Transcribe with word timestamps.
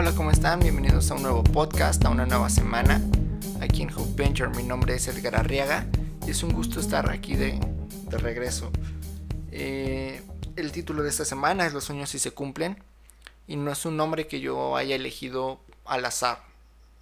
Hola, 0.00 0.14
¿cómo 0.14 0.30
están? 0.30 0.60
Bienvenidos 0.60 1.10
a 1.10 1.14
un 1.14 1.20
nuevo 1.24 1.44
podcast, 1.44 2.02
a 2.06 2.08
una 2.08 2.24
nueva 2.24 2.48
semana 2.48 3.02
aquí 3.60 3.82
en 3.82 3.92
Hope 3.92 4.14
Venture. 4.14 4.48
Mi 4.48 4.62
nombre 4.62 4.94
es 4.94 5.06
Edgar 5.08 5.36
Arriaga 5.36 5.84
y 6.26 6.30
es 6.30 6.42
un 6.42 6.54
gusto 6.54 6.80
estar 6.80 7.10
aquí 7.10 7.36
de, 7.36 7.60
regreso. 8.08 8.72
Eh, 9.52 10.22
el 10.56 10.72
título 10.72 11.02
de 11.02 11.10
esta 11.10 11.26
semana 11.26 11.66
es 11.66 11.74
Los 11.74 11.84
sueños 11.84 12.08
si 12.08 12.18
se 12.18 12.30
cumplen 12.30 12.82
y 13.46 13.56
no 13.56 13.70
es 13.70 13.84
un 13.84 13.98
nombre 13.98 14.26
que 14.26 14.40
yo 14.40 14.74
haya 14.74 14.96
elegido 14.96 15.60
al 15.84 16.02
azar 16.06 16.38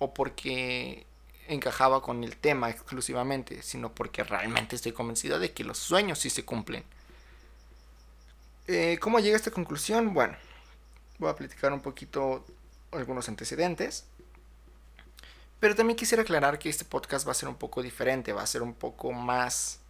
o 0.01 0.13
porque 0.13 1.07
encajaba 1.47 2.03
con 2.03 2.25
el 2.25 2.37
tema 2.37 2.69
exclusivamente, 2.69 3.63
sino 3.63 3.95
porque 3.95 4.25
realmente 4.25 4.75
estoy 4.75 4.91
convencido 4.91 5.39
de 5.39 5.53
que 5.53 5.63
los 5.63 5.79
sueños 5.79 6.19
sí 6.19 6.31
se 6.31 6.45
cumplen. 6.45 6.83
Eh, 8.67 8.99
¿Cómo 9.01 9.21
llega 9.21 9.37
a 9.37 9.39
esta 9.39 9.53
conclusión? 9.53 10.13
Bueno, 10.15 10.35
voy 11.21 11.31
a 11.31 11.37
platicar 11.37 11.73
un 11.73 11.81
poquito 11.81 12.45
algunos 12.93 13.29
antecedentes. 13.29 14.05
Pero 15.61 15.75
también 15.75 15.97
quisiera 15.97 16.23
aclarar 16.23 16.59
que 16.59 16.69
este 16.69 16.85
podcast 16.85 17.27
va 17.27 17.33
a 17.33 17.35
ser 17.35 17.49
un 17.49 17.57
poco 17.57 17.83
diferente, 17.83 18.33
va 18.33 18.43
a 18.43 18.47
ser 18.47 18.63
un 18.63 18.75
poco 18.75 19.13
más 19.13 19.81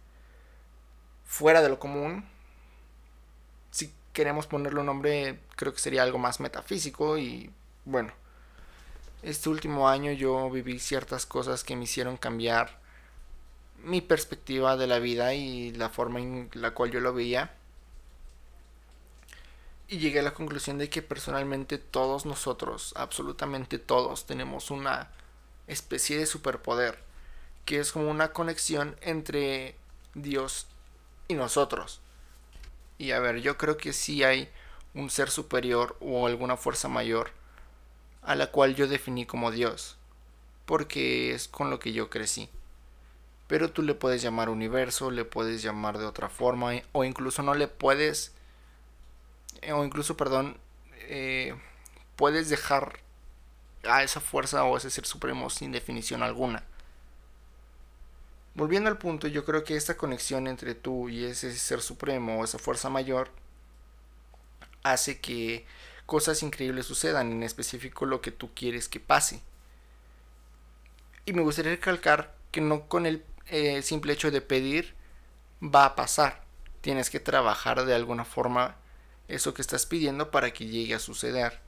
fuera 1.25 1.61
de 1.61 1.69
lo 1.69 1.79
común. 1.79 2.25
Si 3.71 3.93
queremos 4.13 4.47
ponerle 4.47 4.79
un 4.79 4.87
nombre, 4.87 5.39
creo 5.55 5.73
que 5.73 5.79
sería 5.79 6.01
algo 6.01 6.17
más 6.17 6.39
metafísico 6.39 7.19
y 7.19 7.51
bueno, 7.85 8.11
este 9.21 9.49
último 9.49 9.87
año 9.89 10.11
yo 10.11 10.49
viví 10.49 10.79
ciertas 10.79 11.25
cosas 11.27 11.63
que 11.63 11.75
me 11.75 11.83
hicieron 11.83 12.17
cambiar 12.17 12.79
mi 13.83 14.01
perspectiva 14.01 14.75
de 14.75 14.87
la 14.87 14.99
vida 14.99 15.35
y 15.35 15.71
la 15.71 15.89
forma 15.89 16.19
en 16.19 16.49
la 16.53 16.71
cual 16.71 16.91
yo 16.91 16.99
lo 16.99 17.13
veía 17.13 17.53
y 19.89 19.97
llegué 19.97 20.19
a 20.19 20.23
la 20.23 20.35
conclusión 20.35 20.77
de 20.77 20.87
que 20.87 21.01
personalmente 21.01 21.79
todos 21.79 22.27
nosotros, 22.27 22.93
absolutamente 22.95 23.79
todos, 23.79 24.27
tenemos 24.27 24.69
una 24.69 25.09
especie 25.65 26.15
de 26.15 26.27
superpoder, 26.27 26.99
que 27.65 27.79
es 27.79 27.91
como 27.91 28.09
una 28.11 28.31
conexión 28.31 28.95
entre 29.01 29.75
Dios 30.13 30.67
y 31.27 31.33
nosotros. 31.33 32.01
Y 32.99 33.11
a 33.11 33.19
ver, 33.19 33.41
yo 33.41 33.57
creo 33.57 33.77
que 33.77 33.91
sí 33.91 34.23
hay 34.23 34.49
un 34.93 35.09
ser 35.09 35.31
superior 35.31 35.97
o 36.01 36.27
alguna 36.27 36.55
fuerza 36.55 36.87
mayor 36.87 37.31
a 38.21 38.35
la 38.35 38.51
cual 38.51 38.75
yo 38.75 38.87
definí 38.87 39.25
como 39.25 39.49
Dios, 39.49 39.97
porque 40.67 41.33
es 41.33 41.47
con 41.47 41.71
lo 41.71 41.79
que 41.79 41.93
yo 41.93 42.11
crecí. 42.11 42.47
Pero 43.47 43.71
tú 43.71 43.81
le 43.81 43.95
puedes 43.95 44.21
llamar 44.21 44.49
universo, 44.49 45.09
le 45.09 45.25
puedes 45.25 45.63
llamar 45.63 45.97
de 45.97 46.05
otra 46.05 46.29
forma, 46.29 46.73
o 46.91 47.03
incluso 47.03 47.41
no 47.41 47.55
le 47.55 47.67
puedes 47.67 48.33
o 49.73 49.83
incluso, 49.83 50.15
perdón, 50.17 50.57
eh, 51.07 51.55
puedes 52.15 52.49
dejar 52.49 52.99
a 53.83 54.03
esa 54.03 54.19
fuerza 54.19 54.63
o 54.63 54.77
ese 54.77 54.89
ser 54.89 55.05
supremo 55.05 55.49
sin 55.49 55.71
definición 55.71 56.23
alguna. 56.23 56.63
Volviendo 58.55 58.89
al 58.89 58.97
punto, 58.97 59.27
yo 59.27 59.45
creo 59.45 59.63
que 59.63 59.75
esta 59.75 59.95
conexión 59.95 60.47
entre 60.47 60.75
tú 60.75 61.09
y 61.09 61.25
ese 61.25 61.55
ser 61.55 61.81
supremo 61.81 62.39
o 62.39 62.43
esa 62.43 62.59
fuerza 62.59 62.89
mayor 62.89 63.31
hace 64.83 65.19
que 65.19 65.65
cosas 66.05 66.43
increíbles 66.43 66.85
sucedan, 66.85 67.31
en 67.31 67.43
específico 67.43 68.05
lo 68.05 68.21
que 68.21 68.31
tú 68.31 68.53
quieres 68.53 68.89
que 68.89 68.99
pase. 68.99 69.41
Y 71.25 71.33
me 71.33 71.41
gustaría 71.41 71.71
recalcar 71.71 72.35
que 72.51 72.61
no 72.61 72.87
con 72.87 73.05
el 73.05 73.23
eh, 73.47 73.81
simple 73.81 74.13
hecho 74.13 74.31
de 74.31 74.41
pedir 74.41 74.95
va 75.63 75.85
a 75.85 75.95
pasar. 75.95 76.43
Tienes 76.81 77.09
que 77.09 77.19
trabajar 77.19 77.85
de 77.85 77.93
alguna 77.93 78.25
forma 78.25 78.75
eso 79.29 79.53
que 79.53 79.61
estás 79.61 79.85
pidiendo 79.85 80.31
para 80.31 80.51
que 80.51 80.65
llegue 80.65 80.95
a 80.95 80.99
suceder. 80.99 81.59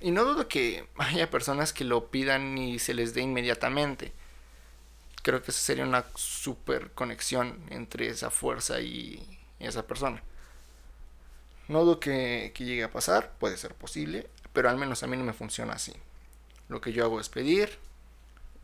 Y 0.00 0.10
no 0.10 0.24
dudo 0.24 0.48
que 0.48 0.88
haya 0.98 1.30
personas 1.30 1.72
que 1.72 1.84
lo 1.84 2.10
pidan 2.10 2.58
y 2.58 2.78
se 2.78 2.94
les 2.94 3.14
dé 3.14 3.20
inmediatamente. 3.20 4.12
Creo 5.22 5.42
que 5.42 5.50
esa 5.50 5.60
sería 5.60 5.84
una 5.84 6.04
super 6.14 6.90
conexión 6.92 7.60
entre 7.70 8.08
esa 8.08 8.30
fuerza 8.30 8.80
y 8.80 9.38
esa 9.58 9.86
persona. 9.86 10.22
No 11.68 11.84
dudo 11.84 11.98
que, 11.98 12.52
llegue 12.56 12.84
a 12.84 12.92
pasar, 12.92 13.32
puede 13.38 13.56
ser 13.56 13.74
posible, 13.74 14.28
pero 14.52 14.70
al 14.70 14.76
menos 14.76 15.02
a 15.02 15.08
mí 15.08 15.16
no 15.16 15.24
me 15.24 15.32
funciona 15.32 15.74
así. 15.74 15.92
Lo 16.68 16.80
que 16.80 16.92
yo 16.92 17.04
hago 17.04 17.20
es 17.20 17.28
pedir 17.28 17.78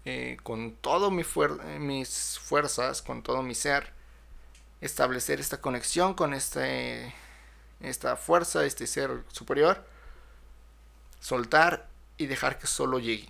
eh, 0.05 0.37
con 0.43 0.73
todo 0.73 1.11
mi 1.11 1.25
mis 1.81 2.39
fuerzas, 2.39 3.03
con 3.03 3.23
todo 3.23 3.43
mi 3.43 3.57
ser, 3.57 3.93
establecer 4.81 5.41
esta 5.41 5.61
conexión 5.61 6.15
con 6.15 6.33
este 6.33 7.13
esta 7.83 8.17
fuerza, 8.17 8.65
este 8.65 8.87
ser 8.87 9.25
superior, 9.29 9.85
soltar 11.21 11.89
y 12.17 12.27
dejar 12.27 12.59
que 12.59 12.67
solo 12.67 12.99
llegue. 12.99 13.29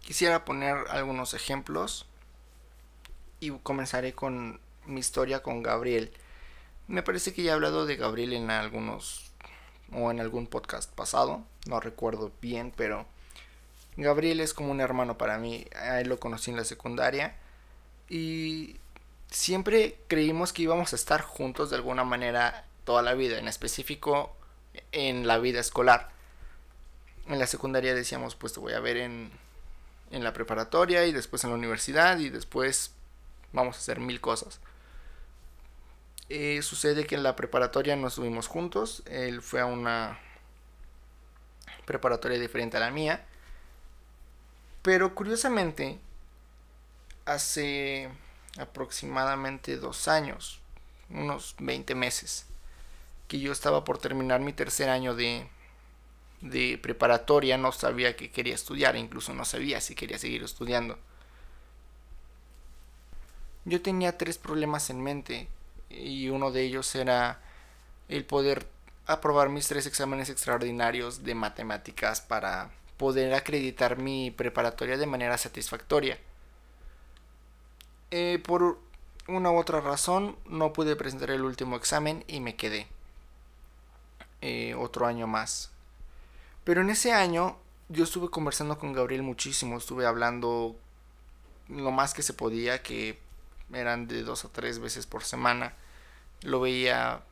Quisiera 0.00 0.44
poner 0.44 0.76
algunos 0.88 1.34
ejemplos 1.34 2.06
y 3.38 3.50
comenzaré 3.50 4.12
con 4.12 4.60
mi 4.86 5.00
historia 5.00 5.42
con 5.42 5.62
Gabriel. 5.62 6.12
Me 6.88 7.02
parece 7.02 7.32
que 7.32 7.42
ya 7.42 7.52
he 7.52 7.54
hablado 7.54 7.86
de 7.86 7.96
Gabriel 7.96 8.32
en 8.32 8.50
algunos 8.50 9.30
o 9.92 10.10
en 10.10 10.20
algún 10.20 10.46
podcast 10.46 10.90
pasado, 10.92 11.44
no 11.66 11.80
recuerdo 11.80 12.32
bien, 12.40 12.72
pero 12.76 13.06
Gabriel 13.96 14.40
es 14.40 14.54
como 14.54 14.70
un 14.70 14.80
hermano 14.80 15.18
para 15.18 15.38
mí. 15.38 15.66
A 15.76 16.00
él 16.00 16.08
lo 16.08 16.20
conocí 16.20 16.50
en 16.50 16.56
la 16.56 16.64
secundaria 16.64 17.36
y 18.08 18.76
siempre 19.30 19.98
creímos 20.08 20.52
que 20.52 20.62
íbamos 20.62 20.92
a 20.92 20.96
estar 20.96 21.22
juntos 21.22 21.70
de 21.70 21.76
alguna 21.76 22.04
manera 22.04 22.64
toda 22.90 23.02
la 23.02 23.14
vida, 23.14 23.38
en 23.38 23.46
específico 23.46 24.34
en 24.90 25.28
la 25.28 25.38
vida 25.38 25.60
escolar. 25.60 26.08
En 27.28 27.38
la 27.38 27.46
secundaria 27.46 27.94
decíamos, 27.94 28.34
pues 28.34 28.52
te 28.52 28.58
voy 28.58 28.72
a 28.72 28.80
ver 28.80 28.96
en, 28.96 29.30
en 30.10 30.24
la 30.24 30.32
preparatoria 30.32 31.06
y 31.06 31.12
después 31.12 31.44
en 31.44 31.50
la 31.50 31.56
universidad 31.56 32.18
y 32.18 32.30
después 32.30 32.90
vamos 33.52 33.76
a 33.76 33.78
hacer 33.78 34.00
mil 34.00 34.20
cosas. 34.20 34.58
Eh, 36.30 36.62
sucede 36.62 37.06
que 37.06 37.14
en 37.14 37.22
la 37.22 37.36
preparatoria 37.36 37.94
no 37.94 38.08
estuvimos 38.08 38.48
juntos, 38.48 39.04
él 39.06 39.40
fue 39.40 39.60
a 39.60 39.66
una 39.66 40.18
preparatoria 41.84 42.40
diferente 42.40 42.76
a 42.76 42.80
la 42.80 42.90
mía, 42.90 43.24
pero 44.82 45.14
curiosamente, 45.14 46.00
hace 47.24 48.10
aproximadamente 48.58 49.76
dos 49.76 50.08
años, 50.08 50.60
unos 51.08 51.54
20 51.60 51.94
meses, 51.94 52.46
que 53.30 53.38
yo 53.38 53.52
estaba 53.52 53.84
por 53.84 53.98
terminar 53.98 54.40
mi 54.40 54.52
tercer 54.52 54.88
año 54.90 55.14
de, 55.14 55.46
de 56.40 56.80
preparatoria, 56.82 57.56
no 57.56 57.70
sabía 57.70 58.16
que 58.16 58.32
quería 58.32 58.56
estudiar, 58.56 58.96
incluso 58.96 59.32
no 59.34 59.44
sabía 59.44 59.80
si 59.80 59.94
quería 59.94 60.18
seguir 60.18 60.42
estudiando. 60.42 60.98
Yo 63.64 63.80
tenía 63.82 64.18
tres 64.18 64.36
problemas 64.36 64.90
en 64.90 65.00
mente 65.00 65.46
y 65.88 66.28
uno 66.28 66.50
de 66.50 66.62
ellos 66.62 66.92
era 66.96 67.40
el 68.08 68.24
poder 68.24 68.66
aprobar 69.06 69.48
mis 69.48 69.68
tres 69.68 69.86
exámenes 69.86 70.28
extraordinarios 70.28 71.22
de 71.22 71.36
matemáticas 71.36 72.20
para 72.20 72.72
poder 72.96 73.32
acreditar 73.34 73.96
mi 73.96 74.32
preparatoria 74.32 74.96
de 74.96 75.06
manera 75.06 75.38
satisfactoria. 75.38 76.18
Eh, 78.10 78.42
por 78.44 78.80
una 79.28 79.52
u 79.52 79.56
otra 79.56 79.80
razón 79.80 80.34
no 80.46 80.72
pude 80.72 80.96
presentar 80.96 81.30
el 81.30 81.44
último 81.44 81.76
examen 81.76 82.24
y 82.26 82.40
me 82.40 82.56
quedé. 82.56 82.88
Eh, 84.42 84.74
otro 84.74 85.06
año 85.06 85.26
más. 85.26 85.70
Pero 86.64 86.80
en 86.80 86.90
ese 86.90 87.12
año 87.12 87.58
yo 87.88 88.04
estuve 88.04 88.30
conversando 88.30 88.78
con 88.78 88.92
Gabriel 88.92 89.22
muchísimo, 89.22 89.76
estuve 89.76 90.06
hablando 90.06 90.76
lo 91.68 91.90
más 91.90 92.14
que 92.14 92.22
se 92.22 92.32
podía, 92.32 92.82
que 92.82 93.18
eran 93.72 94.08
de 94.08 94.22
dos 94.22 94.44
o 94.44 94.48
tres 94.48 94.78
veces 94.78 95.06
por 95.06 95.24
semana. 95.24 95.74
Lo 96.42 96.60
veía 96.60 97.22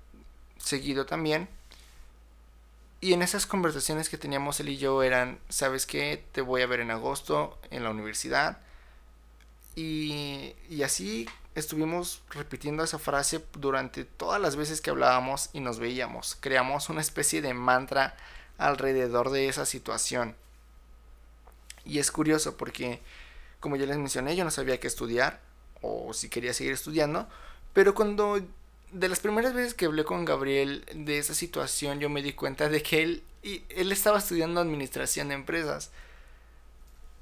seguido 0.59 1.07
también. 1.07 1.49
Y 3.01 3.13
en 3.13 3.23
esas 3.23 3.47
conversaciones 3.47 4.09
que 4.09 4.19
teníamos 4.19 4.59
él 4.61 4.71
y 4.71 4.77
yo 4.77 5.03
eran, 5.03 5.39
¿sabes 5.49 5.87
qué? 5.87 6.25
Te 6.33 6.41
voy 6.41 6.63
a 6.63 6.67
ver 6.67 6.81
en 6.81 6.91
agosto 6.91 7.59
en 7.71 7.85
la 7.85 7.91
universidad. 7.91 8.59
Y, 9.77 10.55
y 10.69 10.83
así 10.83 11.29
estuvimos 11.55 12.23
repitiendo 12.31 12.85
esa 12.85 12.99
frase 12.99 13.45
durante 13.55 14.05
todas 14.05 14.41
las 14.41 14.57
veces 14.57 14.81
que 14.81 14.91
hablábamos 14.91 15.51
y 15.53 15.61
nos 15.61 15.79
veíamos. 15.79 16.37
Creamos 16.41 16.89
una 16.89 17.01
especie 17.01 17.43
de 17.43 17.55
mantra 17.55 18.17
alrededor 18.59 19.31
de 19.31 19.49
esa 19.49 19.67
situación. 19.67 20.37
Y 21.85 21.99
es 21.99 22.11
curioso 22.11 22.57
porque, 22.57 23.01
como 23.61 23.77
ya 23.77 23.87
les 23.87 23.97
mencioné, 23.97 24.37
yo 24.37 24.45
no 24.45 24.51
sabía 24.51 24.79
qué 24.79 24.87
estudiar 24.87 25.41
o 25.81 26.13
si 26.13 26.29
quería 26.29 26.53
seguir 26.53 26.73
estudiando, 26.73 27.29
pero 27.73 27.95
cuando 27.95 28.41
de 28.93 29.09
las 29.09 29.21
primeras 29.21 29.55
veces 29.55 29.75
que 29.75 29.87
hablé 29.87 30.05
con 30.05 30.25
Gabriel 30.25 30.85
de 30.95 31.19
esa 31.19 31.35
situación, 31.35 32.01
yo 32.01 32.09
me 32.09 32.23
di 32.23 32.33
cuenta 32.33 32.69
de 32.69 32.83
que 32.83 33.03
él, 33.03 33.23
y, 33.43 33.63
él 33.69 33.93
estaba 33.93 34.19
estudiando 34.19 34.61
administración 34.61 35.29
de 35.29 35.35
empresas. 35.35 35.91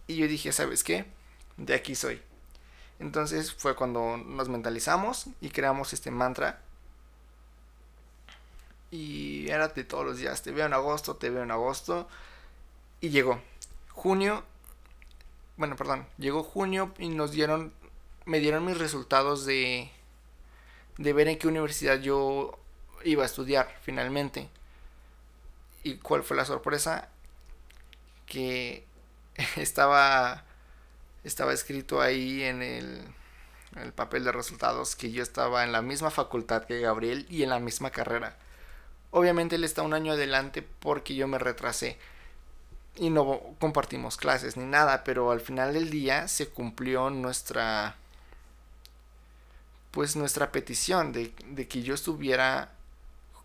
Y 0.06 0.17
yo 0.17 0.28
dije, 0.28 0.52
¿sabes 0.52 0.84
qué? 0.84 1.05
De 1.56 1.75
aquí 1.75 1.94
soy. 1.94 2.20
Entonces 2.99 3.53
fue 3.53 3.77
cuando 3.77 4.17
nos 4.17 4.49
mentalizamos 4.49 5.27
y 5.41 5.51
creamos 5.51 5.93
este 5.93 6.11
mantra. 6.11 6.61
Y 8.91 9.51
era 9.51 9.69
todos 9.73 10.05
los 10.05 10.19
días, 10.19 10.43
te 10.43 10.53
veo 10.53 10.67
en 10.67 10.73
agosto, 10.73 11.17
te 11.17 11.31
veo 11.31 11.43
en 11.43 11.51
agosto. 11.51 12.09
Y 13.01 13.11
llegó. 13.11 13.41
Junio. 13.91 14.45
Bueno, 15.57 15.77
perdón. 15.77 16.07
Llegó 16.19 16.43
junio 16.43 16.95
y 16.99 17.09
nos 17.11 17.33
dieron. 17.33 17.73
Me 18.25 18.41
dieron 18.41 18.65
mis 18.65 18.79
resultados 18.79 19.45
de. 19.47 19.91
De 20.99 21.13
ver 21.13 21.29
en 21.29 21.39
qué 21.39 21.49
universidad 21.49 22.01
yo 22.01 22.59
iba 23.05 23.23
a 23.23 23.27
estudiar 23.27 23.77
finalmente. 23.83 24.49
¿Y 25.83 25.97
cuál 25.99 26.23
fue 26.25 26.37
la 26.37 26.45
sorpresa? 26.45 27.09
Que 28.27 28.85
estaba. 29.57 30.46
Estaba 31.26 31.52
escrito 31.52 32.00
ahí 32.00 32.43
en 32.43 32.62
el 32.62 33.02
el 33.82 33.93
papel 33.93 34.25
de 34.25 34.32
resultados 34.32 34.96
que 34.96 35.11
yo 35.11 35.23
estaba 35.23 35.64
en 35.64 35.73
la 35.73 35.82
misma 35.82 36.11
facultad 36.11 36.64
que 36.64 36.81
Gabriel 36.81 37.26
y 37.28 37.43
en 37.43 37.50
la 37.50 37.58
misma 37.58 37.90
carrera. 37.90 38.37
Obviamente 39.11 39.56
él 39.56 39.64
está 39.64 39.82
un 39.82 39.94
año 39.94 40.12
adelante 40.12 40.62
porque 40.62 41.14
yo 41.14 41.28
me 41.28 41.38
retrasé 41.38 41.99
y 42.96 43.11
no 43.11 43.40
compartimos 43.58 44.17
clases 44.17 44.56
ni 44.56 44.64
nada, 44.64 45.05
pero 45.05 45.31
al 45.31 45.40
final 45.40 45.75
del 45.75 45.90
día 45.90 46.28
se 46.28 46.49
cumplió 46.49 47.11
nuestra 47.11 47.96
pues 49.90 50.14
nuestra 50.17 50.52
petición 50.52 51.12
de, 51.12 51.32
de 51.46 51.69
que 51.69 51.82
yo 51.82 51.94
estuviera 51.94 52.73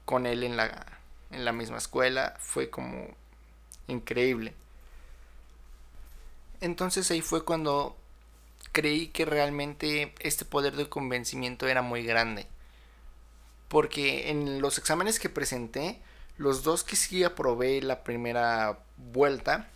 con 0.04 0.26
él 0.26 0.44
en 0.44 0.58
la, 0.58 0.86
en 1.32 1.46
la 1.46 1.54
misma 1.54 1.78
escuela 1.78 2.36
fue 2.40 2.70
como 2.70 3.08
increíble. 3.88 4.54
Entonces 6.62 7.10
ahí 7.12 7.22
fue 7.22 7.44
cuando 7.44 7.98
creí 8.72 9.08
que 9.08 9.26
realmente 9.26 10.14
este 10.20 10.46
poder 10.46 10.76
de 10.76 10.90
convencimiento 10.90 11.68
era 11.68 11.82
muy 11.82 12.04
grande. 12.04 12.48
Porque 13.68 14.30
en 14.30 14.62
los 14.62 14.78
exámenes 14.78 15.20
que 15.20 15.30
presenté, 15.30 16.00
los 16.38 16.64
dos 16.64 16.84
que 16.84 16.96
sí 16.96 17.24
aprobé 17.24 17.82
la 17.82 18.04
primera 18.04 18.80
vuelta, 18.98 19.68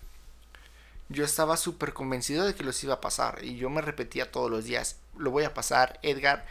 yo 1.09 1.23
estaba 1.23 1.57
súper 1.57 1.93
convencido 1.93 2.45
de 2.45 2.55
que 2.55 2.63
los 2.63 2.83
iba 2.83 2.95
a 2.95 3.01
pasar. 3.01 3.43
Y 3.43 3.57
yo 3.57 3.69
me 3.69 3.81
repetía 3.81 4.31
todos 4.31 4.49
los 4.49 4.65
días, 4.65 4.97
lo 5.17 5.31
voy 5.31 5.43
a 5.43 5.53
pasar, 5.53 5.99
Edgar. 6.03 6.45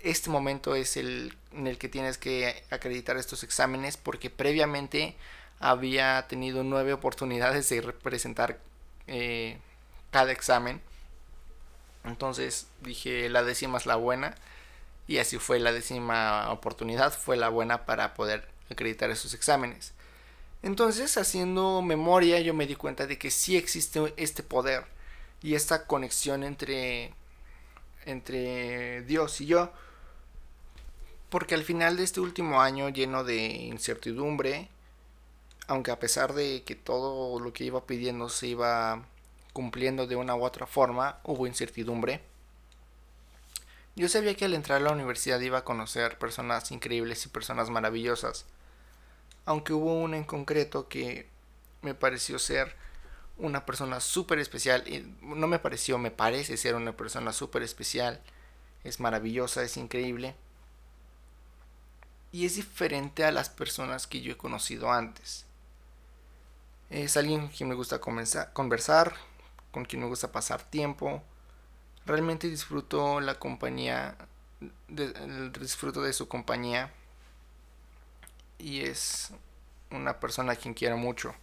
Este 0.00 0.30
momento 0.30 0.74
es 0.74 0.96
el 0.96 1.36
en 1.52 1.66
el 1.66 1.78
que 1.78 1.88
tienes 1.88 2.18
que 2.18 2.62
acreditar 2.70 3.16
estos 3.16 3.42
exámenes 3.42 3.96
porque 3.96 4.30
previamente 4.30 5.16
había 5.58 6.26
tenido 6.28 6.62
nueve 6.64 6.92
oportunidades 6.92 7.68
de 7.70 7.80
representar 7.80 8.58
eh, 9.06 9.58
cada 10.10 10.32
examen 10.32 10.80
entonces 12.06 12.68
dije, 12.82 13.28
la 13.28 13.42
décima 13.42 13.78
es 13.78 13.86
la 13.86 13.96
buena. 13.96 14.34
Y 15.08 15.18
así 15.18 15.38
fue 15.38 15.58
la 15.60 15.72
décima 15.72 16.50
oportunidad, 16.50 17.12
fue 17.12 17.36
la 17.36 17.48
buena 17.48 17.86
para 17.86 18.14
poder 18.14 18.48
acreditar 18.70 19.10
esos 19.10 19.34
exámenes. 19.34 19.92
Entonces, 20.62 21.16
haciendo 21.16 21.82
memoria, 21.82 22.40
yo 22.40 22.54
me 22.54 22.66
di 22.66 22.74
cuenta 22.76 23.06
de 23.06 23.18
que 23.18 23.30
sí 23.30 23.56
existe 23.56 24.14
este 24.16 24.42
poder 24.42 24.84
y 25.42 25.54
esta 25.54 25.86
conexión 25.86 26.42
entre, 26.42 27.14
entre 28.04 29.02
Dios 29.02 29.40
y 29.40 29.46
yo. 29.46 29.70
Porque 31.28 31.54
al 31.54 31.64
final 31.64 31.96
de 31.96 32.04
este 32.04 32.20
último 32.20 32.60
año 32.62 32.88
lleno 32.88 33.22
de 33.24 33.36
incertidumbre, 33.36 34.68
aunque 35.68 35.90
a 35.90 36.00
pesar 36.00 36.34
de 36.34 36.62
que 36.64 36.74
todo 36.74 37.38
lo 37.40 37.52
que 37.52 37.64
iba 37.64 37.86
pidiendo 37.86 38.28
se 38.28 38.48
iba 38.48 39.04
cumpliendo 39.56 40.06
de 40.06 40.16
una 40.16 40.34
u 40.34 40.44
otra 40.44 40.66
forma, 40.66 41.18
hubo 41.24 41.46
incertidumbre. 41.46 42.20
Yo 43.94 44.06
sabía 44.06 44.34
que 44.36 44.44
al 44.44 44.52
entrar 44.52 44.82
a 44.82 44.84
la 44.84 44.92
universidad 44.92 45.40
iba 45.40 45.56
a 45.56 45.64
conocer 45.64 46.18
personas 46.18 46.70
increíbles 46.72 47.24
y 47.24 47.30
personas 47.30 47.70
maravillosas, 47.70 48.44
aunque 49.46 49.72
hubo 49.72 49.94
una 49.94 50.18
en 50.18 50.24
concreto 50.24 50.88
que 50.88 51.26
me 51.80 51.94
pareció 51.94 52.38
ser 52.38 52.76
una 53.38 53.64
persona 53.64 54.00
súper 54.00 54.40
especial, 54.40 54.84
no 55.22 55.46
me 55.46 55.58
pareció, 55.58 55.96
me 55.96 56.10
parece 56.10 56.58
ser 56.58 56.74
una 56.74 56.94
persona 56.94 57.32
súper 57.32 57.62
especial, 57.62 58.20
es 58.84 59.00
maravillosa, 59.00 59.62
es 59.62 59.78
increíble, 59.78 60.34
y 62.30 62.44
es 62.44 62.56
diferente 62.56 63.24
a 63.24 63.32
las 63.32 63.48
personas 63.48 64.06
que 64.06 64.20
yo 64.20 64.32
he 64.32 64.36
conocido 64.36 64.92
antes. 64.92 65.46
Es 66.90 67.16
alguien 67.16 67.48
que 67.48 67.64
me 67.64 67.74
gusta 67.74 68.00
conversar, 68.00 69.14
con 69.76 69.84
quien 69.84 70.00
me 70.00 70.08
gusta 70.08 70.32
pasar 70.32 70.62
tiempo. 70.62 71.22
Realmente 72.06 72.48
disfruto 72.48 73.20
la 73.20 73.34
compañía, 73.34 74.16
disfruto 74.88 76.00
de 76.00 76.14
su 76.14 76.28
compañía 76.28 76.90
y 78.58 78.80
es 78.80 79.32
una 79.90 80.18
persona 80.18 80.54
a 80.54 80.56
quien 80.56 80.72
quiero 80.72 80.96
mucho. 80.96 81.34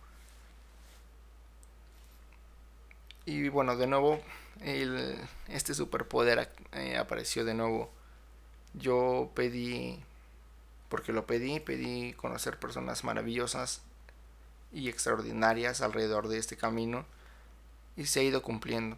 Y 3.27 3.49
bueno, 3.49 3.77
de 3.77 3.85
nuevo, 3.85 4.19
este 5.47 5.75
superpoder 5.75 6.51
eh, 6.71 6.97
apareció 6.97 7.45
de 7.45 7.53
nuevo. 7.53 7.91
Yo 8.73 9.29
pedí, 9.35 10.03
porque 10.89 11.13
lo 11.13 11.27
pedí, 11.27 11.59
pedí 11.59 12.13
conocer 12.13 12.57
personas 12.57 13.03
maravillosas 13.03 13.83
y 14.71 14.89
extraordinarias 14.89 15.81
alrededor 15.81 16.29
de 16.29 16.39
este 16.39 16.57
camino 16.57 17.05
y 17.95 18.05
se 18.05 18.19
ha 18.19 18.23
ido 18.23 18.41
cumpliendo. 18.41 18.97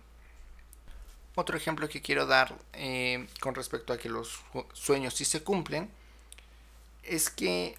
Otro 1.36 1.58
ejemplo 1.58 1.90
que 1.90 2.02
quiero 2.02 2.26
dar 2.26 2.56
eh, 2.74 3.28
con 3.42 3.56
respecto 3.56 3.92
a 3.92 3.98
que 3.98 4.10
los 4.10 4.42
sueños 4.74 5.16
sí 5.16 5.26
se 5.26 5.44
cumplen 5.44 5.90
es 7.04 7.30
que 7.30 7.78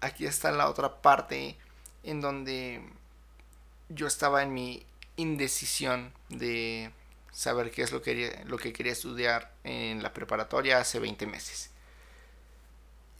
aquí 0.00 0.26
está 0.26 0.52
la 0.52 0.68
otra 0.68 1.02
parte 1.02 1.56
en 2.04 2.20
donde 2.20 2.82
yo 3.88 4.06
estaba 4.06 4.42
en 4.42 4.54
mi 4.54 4.86
indecisión 5.16 6.12
de 6.28 6.92
saber 7.32 7.70
qué 7.70 7.82
es 7.82 7.92
lo 7.92 8.00
que 8.00 8.12
quería, 8.12 8.44
lo 8.44 8.58
que 8.58 8.72
quería 8.72 8.92
estudiar 8.92 9.52
en 9.64 10.02
la 10.02 10.14
preparatoria 10.14 10.78
hace 10.78 10.98
20 11.00 11.26
meses. 11.26 11.70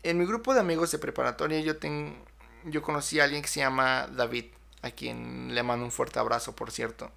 En 0.02 0.19
mi 0.19 0.25
grupo 0.25 0.55
de 0.55 0.61
amigos 0.61 0.93
de 0.93 0.99
preparatoria 0.99 1.61
yo, 1.61 1.76
tengo 1.76 2.16
yo 2.64 2.82
conocí 2.82 3.20
a 3.20 3.25
alguien 3.25 3.43
que 3.43 3.49
se 3.49 3.61
llama 3.61 4.06
David 4.06 4.46
a 4.82 4.91
quien 4.91 5.55
le 5.55 5.62
mando 5.62 5.85
un 5.85 5.93
fuerte 5.93 6.19
abrazo, 6.19 6.55
por 6.55 6.71
cierto. 6.71 7.11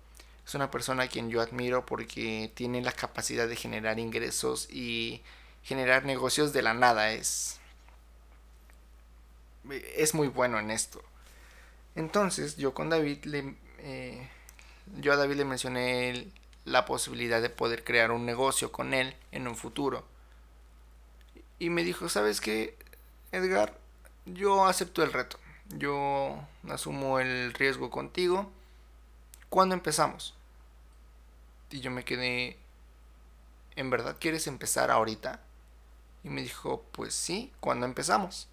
Es 0.45 0.55
una 0.55 0.71
persona 0.71 1.03
a 1.03 1.07
quien 1.07 1.29
yo 1.29 1.41
admiro 1.41 1.85
porque 1.85 2.51
tiene 2.53 2.81
la 2.81 2.91
capacidad 2.91 3.47
de 3.47 3.55
generar 3.55 3.99
ingresos 3.99 4.67
y 4.69 5.21
generar 5.63 6.05
negocios 6.05 6.51
de 6.51 6.61
la 6.61 6.73
nada. 6.73 7.11
Es, 7.13 7.59
es 9.95 10.13
muy 10.13 10.27
bueno 10.27 10.59
en 10.59 10.71
esto. 10.71 11.01
Entonces, 11.95 12.57
yo 12.57 12.73
con 12.73 12.89
David 12.89 13.23
le, 13.25 13.55
eh, 13.79 14.29
yo 14.97 15.13
a 15.13 15.15
David 15.15 15.37
le 15.37 15.45
mencioné 15.45 16.27
la 16.65 16.85
posibilidad 16.85 17.41
de 17.41 17.49
poder 17.49 17.83
crear 17.83 18.11
un 18.11 18.25
negocio 18.25 18.71
con 18.71 18.93
él 18.93 19.15
en 19.31 19.47
un 19.47 19.55
futuro. 19.55 20.05
Y 21.59 21.69
me 21.69 21.83
dijo, 21.83 22.09
¿sabes 22.09 22.41
qué, 22.41 22.77
Edgar? 23.31 23.77
Yo 24.25 24.65
acepto 24.65 25.03
el 25.03 25.13
reto 25.13 25.37
yo 25.77 26.37
asumo 26.69 27.19
el 27.19 27.53
riesgo 27.53 27.89
contigo. 27.89 28.51
¿Cuándo 29.49 29.75
empezamos? 29.75 30.35
Y 31.69 31.79
yo 31.81 31.91
me 31.91 32.05
quedé, 32.05 32.57
¿en 33.75 33.89
verdad 33.89 34.17
quieres 34.19 34.47
empezar 34.47 34.91
ahorita? 34.91 35.39
Y 36.23 36.29
me 36.29 36.41
dijo, 36.41 36.85
pues 36.91 37.13
sí, 37.13 37.51
¿cuándo 37.59 37.85
empezamos? 37.85 38.47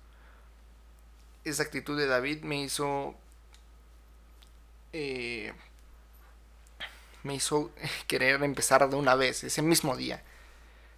Esa 1.44 1.62
actitud 1.62 1.98
de 1.98 2.06
David 2.06 2.42
me 2.42 2.62
hizo... 2.62 3.14
Eh, 4.92 5.52
me 7.22 7.34
hizo 7.34 7.70
querer 8.06 8.42
empezar 8.42 8.88
de 8.88 8.96
una 8.96 9.14
vez, 9.14 9.44
ese 9.44 9.62
mismo 9.62 9.96
día. 9.96 10.22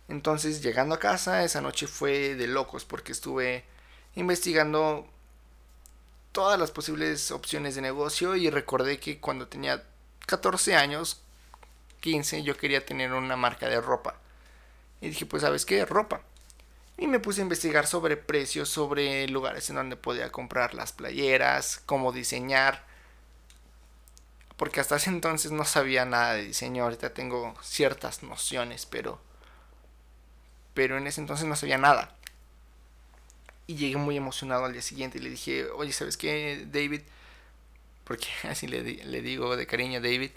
Entonces, 0.09 0.63
llegando 0.63 0.95
a 0.95 0.99
casa, 0.99 1.45
esa 1.45 1.61
noche 1.61 1.87
fue 1.87 2.35
de 2.35 2.47
locos 2.47 2.85
porque 2.85 3.13
estuve 3.13 3.65
investigando 4.15 5.09
todas 6.33 6.59
las 6.59 6.71
posibles 6.71 7.31
opciones 7.31 7.75
de 7.75 7.83
negocio 7.83 8.35
y 8.37 8.51
recordé 8.51 8.99
que 8.99 9.21
cuando 9.21 9.49
tenía 9.49 9.85
14 10.27 10.75
años, 10.75 11.21
15, 12.01 12.43
yo 12.43 12.57
quería 12.57 12.85
tener 12.85 13.13
una 13.13 13.37
marca 13.37 13.69
de 13.69 13.81
ropa. 13.81 14.17
Y 15.01 15.09
dije, 15.09 15.27
pues 15.27 15.43
sabes 15.43 15.65
qué, 15.65 15.85
ropa. 15.85 16.23
Y 16.97 17.07
me 17.07 17.21
puse 17.21 17.41
a 17.41 17.43
investigar 17.43 17.87
sobre 17.87 18.17
precios, 18.17 18.69
sobre 18.69 19.27
lugares 19.29 19.69
en 19.71 19.77
donde 19.77 19.97
podía 19.97 20.31
comprar 20.31 20.75
las 20.75 20.93
playeras, 20.93 21.83
cómo 21.87 22.13
diseñar. 22.13 22.85
Porque 24.57 24.81
hasta 24.81 24.97
ese 24.97 25.11
entonces 25.11 25.51
no 25.51 25.65
sabía 25.65 26.05
nada 26.05 26.35
de 26.35 26.45
diseño, 26.45 26.85
ahorita 26.85 27.15
tengo 27.15 27.55
ciertas 27.63 28.23
nociones, 28.23 28.87
pero... 28.87 29.21
Pero 30.75 30.97
en 30.97 31.07
ese 31.07 31.21
entonces 31.21 31.47
no 31.47 31.57
sabía 31.57 31.79
nada. 31.79 32.15
Y 33.67 33.77
llegué 33.77 33.97
muy 33.97 34.17
emocionado 34.17 34.65
al 34.65 34.73
día 34.73 34.83
siguiente 34.83 35.19
y 35.19 35.23
le 35.23 35.31
dije, 35.31 35.67
oye, 35.71 35.93
¿sabes 35.93 36.17
qué, 36.17 36.67
David? 36.71 37.03
Porque 38.05 38.29
así 38.49 38.67
le, 38.67 38.83
le 38.83 39.23
digo 39.23 39.57
de 39.57 39.67
cariño 39.67 39.99
a 39.99 40.03
David. 40.03 40.31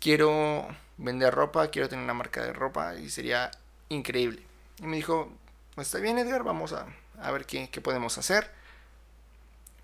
Quiero 0.00 0.66
vender 0.98 1.34
ropa, 1.34 1.68
quiero 1.68 1.88
tener 1.88 2.04
una 2.04 2.14
marca 2.14 2.42
de 2.42 2.52
ropa 2.52 2.94
y 2.96 3.10
sería 3.10 3.50
increíble. 3.88 4.42
Y 4.78 4.86
me 4.86 4.96
dijo, 4.96 5.32
pues 5.74 5.88
está 5.88 5.98
bien 5.98 6.18
Edgar, 6.18 6.42
vamos 6.44 6.72
a, 6.72 6.86
a 7.20 7.30
ver 7.30 7.46
qué, 7.46 7.70
qué 7.70 7.80
podemos 7.80 8.18
hacer. 8.18 8.50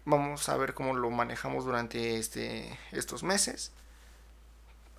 Vamos 0.04 0.48
a 0.48 0.56
ver 0.56 0.74
cómo 0.74 0.94
lo 0.94 1.10
manejamos 1.10 1.64
durante 1.64 2.16
este, 2.18 2.78
estos 2.92 3.22
meses. 3.22 3.72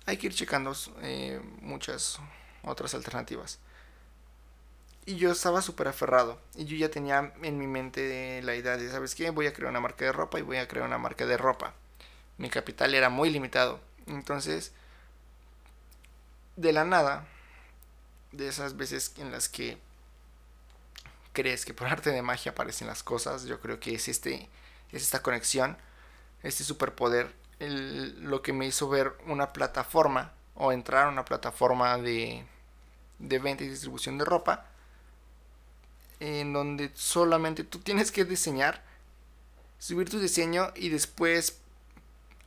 Hay 0.06 0.16
que 0.16 0.26
ir 0.28 0.34
checando 0.34 0.74
eh, 1.02 1.40
muchas 1.60 2.18
otras 2.64 2.94
alternativas. 2.94 3.58
Y 5.04 5.16
yo 5.16 5.32
estaba 5.32 5.62
súper 5.62 5.88
aferrado. 5.88 6.38
Y 6.54 6.64
yo 6.64 6.76
ya 6.76 6.90
tenía 6.90 7.32
en 7.42 7.58
mi 7.58 7.66
mente 7.66 8.40
la 8.42 8.54
idea 8.54 8.76
de, 8.76 8.90
¿sabes 8.90 9.14
qué? 9.14 9.30
Voy 9.30 9.46
a 9.46 9.52
crear 9.52 9.70
una 9.70 9.80
marca 9.80 10.04
de 10.04 10.12
ropa 10.12 10.38
y 10.38 10.42
voy 10.42 10.58
a 10.58 10.68
crear 10.68 10.86
una 10.86 10.98
marca 10.98 11.26
de 11.26 11.36
ropa. 11.36 11.74
Mi 12.38 12.50
capital 12.50 12.94
era 12.94 13.08
muy 13.08 13.30
limitado. 13.30 13.80
Entonces, 14.06 14.72
de 16.56 16.72
la 16.72 16.84
nada, 16.84 17.26
de 18.30 18.48
esas 18.48 18.76
veces 18.76 19.14
en 19.18 19.32
las 19.32 19.48
que 19.48 19.78
crees 21.32 21.64
que 21.64 21.74
por 21.74 21.86
arte 21.88 22.10
de 22.10 22.22
magia 22.22 22.52
aparecen 22.52 22.86
las 22.86 23.02
cosas, 23.02 23.44
yo 23.44 23.60
creo 23.60 23.80
que 23.80 23.94
es 23.94 24.08
este 24.08 24.48
es 24.92 25.02
esta 25.02 25.22
conexión, 25.22 25.78
este 26.42 26.64
superpoder, 26.64 27.34
lo 27.58 28.42
que 28.42 28.52
me 28.52 28.66
hizo 28.66 28.88
ver 28.90 29.16
una 29.26 29.54
plataforma 29.54 30.32
o 30.54 30.70
entrar 30.70 31.06
a 31.06 31.08
una 31.08 31.24
plataforma 31.24 31.96
de, 31.96 32.44
de 33.18 33.38
venta 33.38 33.64
y 33.64 33.68
distribución 33.68 34.18
de 34.18 34.26
ropa 34.26 34.66
en 36.22 36.52
donde 36.52 36.92
solamente 36.94 37.64
tú 37.64 37.80
tienes 37.80 38.12
que 38.12 38.24
diseñar, 38.24 38.80
subir 39.80 40.08
tu 40.08 40.20
diseño 40.20 40.72
y 40.76 40.88
después 40.88 41.58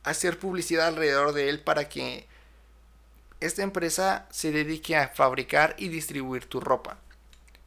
hacer 0.02 0.38
publicidad 0.38 0.86
alrededor 0.86 1.34
de 1.34 1.50
él 1.50 1.60
para 1.60 1.86
que 1.86 2.26
esta 3.40 3.62
empresa 3.62 4.26
se 4.30 4.50
dedique 4.50 4.96
a 4.96 5.08
fabricar 5.08 5.74
y 5.76 5.88
distribuir 5.88 6.46
tu 6.46 6.58
ropa, 6.58 6.96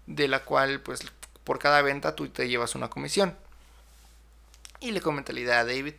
de 0.08 0.28
la 0.28 0.44
cual 0.44 0.82
pues 0.82 1.02
por 1.44 1.60
cada 1.60 1.84
venta 1.84 2.16
tú 2.16 2.28
te 2.28 2.50
llevas 2.50 2.74
una 2.74 2.90
comisión. 2.90 3.38
Y 4.80 4.92
le 4.92 5.02
comenté 5.02 5.32
la 5.32 5.42
idea 5.42 5.60
a 5.60 5.66
David. 5.66 5.94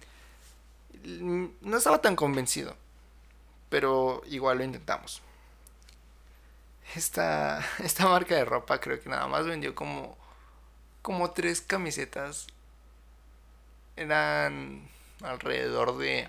No 1.04 1.76
estaba 1.76 2.00
tan 2.00 2.16
convencido, 2.16 2.74
pero 3.68 4.22
igual 4.26 4.58
lo 4.58 4.64
intentamos. 4.64 5.22
Esta, 6.94 7.64
esta 7.78 8.08
marca 8.08 8.34
de 8.34 8.44
ropa 8.44 8.80
creo 8.80 9.00
que 9.00 9.08
nada 9.08 9.26
más 9.26 9.46
vendió 9.46 9.74
como, 9.74 10.16
como 11.02 11.30
tres 11.32 11.60
camisetas. 11.60 12.46
Eran 13.96 14.88
alrededor 15.22 15.98
de 15.98 16.28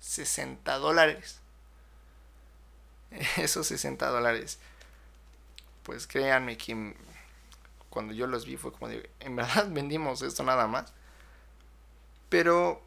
60 0.00 0.78
dólares. 0.78 1.40
Esos 3.36 3.66
60 3.66 4.08
dólares. 4.08 4.58
Pues 5.82 6.06
créanme 6.06 6.56
que 6.56 6.94
cuando 7.90 8.14
yo 8.14 8.26
los 8.26 8.46
vi 8.46 8.56
fue 8.56 8.72
como 8.72 8.88
de, 8.88 9.10
en 9.20 9.36
verdad 9.36 9.68
vendimos 9.70 10.22
esto 10.22 10.42
nada 10.42 10.66
más. 10.66 10.92
Pero 12.28 12.82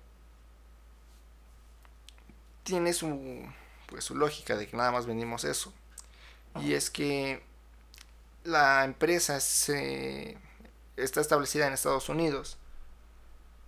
tiene 2.64 2.94
su, 2.94 3.46
pues, 3.88 4.04
su 4.04 4.16
lógica 4.16 4.56
de 4.58 4.68
que 4.68 4.76
nada 4.76 4.92
más 4.92 5.06
vendimos 5.06 5.44
eso. 5.44 5.72
Y 6.62 6.74
es 6.74 6.90
que 6.90 7.44
la 8.44 8.86
empresa 8.86 9.40
se 9.40 10.38
está 10.96 11.22
establecida 11.22 11.68
en 11.68 11.74
Estados 11.74 12.10
Unidos. 12.10 12.58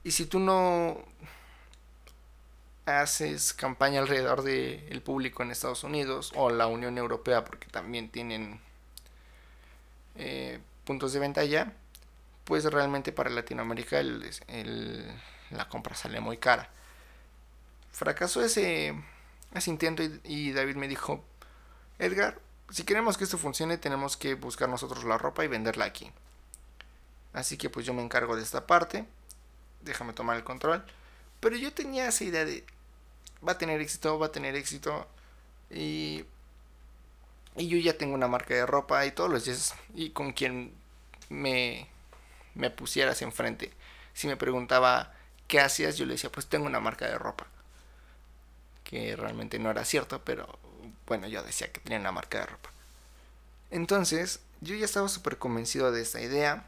Y 0.03 0.12
si 0.12 0.25
tú 0.25 0.39
no 0.39 1.03
haces 2.86 3.53
campaña 3.53 4.00
alrededor 4.00 4.44
del 4.44 5.01
público 5.01 5.44
en 5.44 5.51
Estados 5.51 5.84
Unidos 5.84 6.32
o 6.36 6.50
la 6.50 6.67
Unión 6.67 6.98
Europea, 6.98 7.44
porque 7.44 7.67
también 7.67 8.10
tienen 8.10 8.62
eh, 10.15 10.60
puntos 10.86 11.12
de 11.12 11.20
venta 11.20 11.41
allá, 11.41 11.74
pues 12.46 12.63
realmente 12.63 13.12
para 13.12 13.29
Latinoamérica 13.29 14.00
el, 14.00 15.12
la 15.50 15.67
compra 15.67 15.96
sale 15.96 16.22
muy 16.22 16.38
cara. 16.38 16.70
Fracasó 17.91 18.44
ese, 18.44 18.94
ese 19.53 19.70
intento 19.70 20.03
y 20.24 20.53
David 20.53 20.75
me 20.75 20.88
dijo, 20.88 21.25
Edgar, 22.00 22.39
si 22.70 22.84
queremos 22.84 23.18
que 23.18 23.24
esto 23.24 23.38
funcione 23.38 23.78
tenemos 23.78 24.18
que 24.18 24.36
buscar 24.36 24.70
nosotros 24.70 25.04
la 25.04 25.18
ropa 25.18 25.44
y 25.46 25.48
venderla 25.48 25.86
aquí. 25.86 26.12
Así 27.34 27.58
que 27.58 27.70
pues 27.70 27.86
yo 27.86 27.94
me 27.94 28.02
encargo 28.02 28.36
de 28.36 28.44
esta 28.44 28.68
parte. 28.68 29.06
Déjame 29.82 30.14
tomar 30.14 30.38
el 30.38 30.44
control. 30.44 30.84
Pero 31.40 31.56
yo 31.56 31.72
tenía 31.74 32.08
esa 32.08 32.24
idea 32.24 32.46
de 32.46 32.66
va 33.48 33.54
a 33.54 33.58
tener 33.58 33.80
éxito, 33.82 34.20
va 34.20 34.28
a 34.28 34.32
tener 34.32 34.56
éxito. 34.56 35.08
Y, 35.70 36.26
y 37.56 37.68
yo 37.68 37.78
ya 37.78 37.98
tengo 37.98 38.16
una 38.16 38.28
marca 38.28 38.54
de 38.54 38.66
ropa 38.66 39.06
y 39.06 39.12
todos 39.12 39.30
los 39.30 39.46
días 39.46 39.76
y 39.94 40.12
con 40.12 40.34
quien 40.34 40.74
me, 41.30 41.88
me 42.56 42.70
pusieras 42.70 43.22
enfrente. 43.22 43.72
Si 44.14 44.28
me 44.28 44.38
preguntaba 44.38 45.14
qué 45.48 45.60
hacías, 45.60 45.98
yo 45.98 46.06
le 46.06 46.14
decía, 46.14 46.32
pues 46.32 46.48
tengo 46.48 46.66
una 46.66 46.80
marca 46.80 47.08
de 47.08 47.18
ropa. 47.18 47.48
Que 48.84 49.16
realmente 49.16 49.60
no 49.60 49.70
era 49.70 49.86
cierto, 49.86 50.22
pero 50.24 50.58
bueno, 51.08 51.28
yo 51.28 51.42
decía 51.42 51.72
que 51.72 51.80
tenía 51.80 52.00
una 52.00 52.12
marca 52.12 52.40
de 52.40 52.46
ropa. 52.48 52.70
Entonces, 53.72 54.42
yo 54.62 54.76
ya 54.76 54.86
estaba 54.86 55.08
súper 55.08 55.38
convencido 55.38 55.92
de 55.92 56.02
esta 56.02 56.22
idea. 56.22 56.66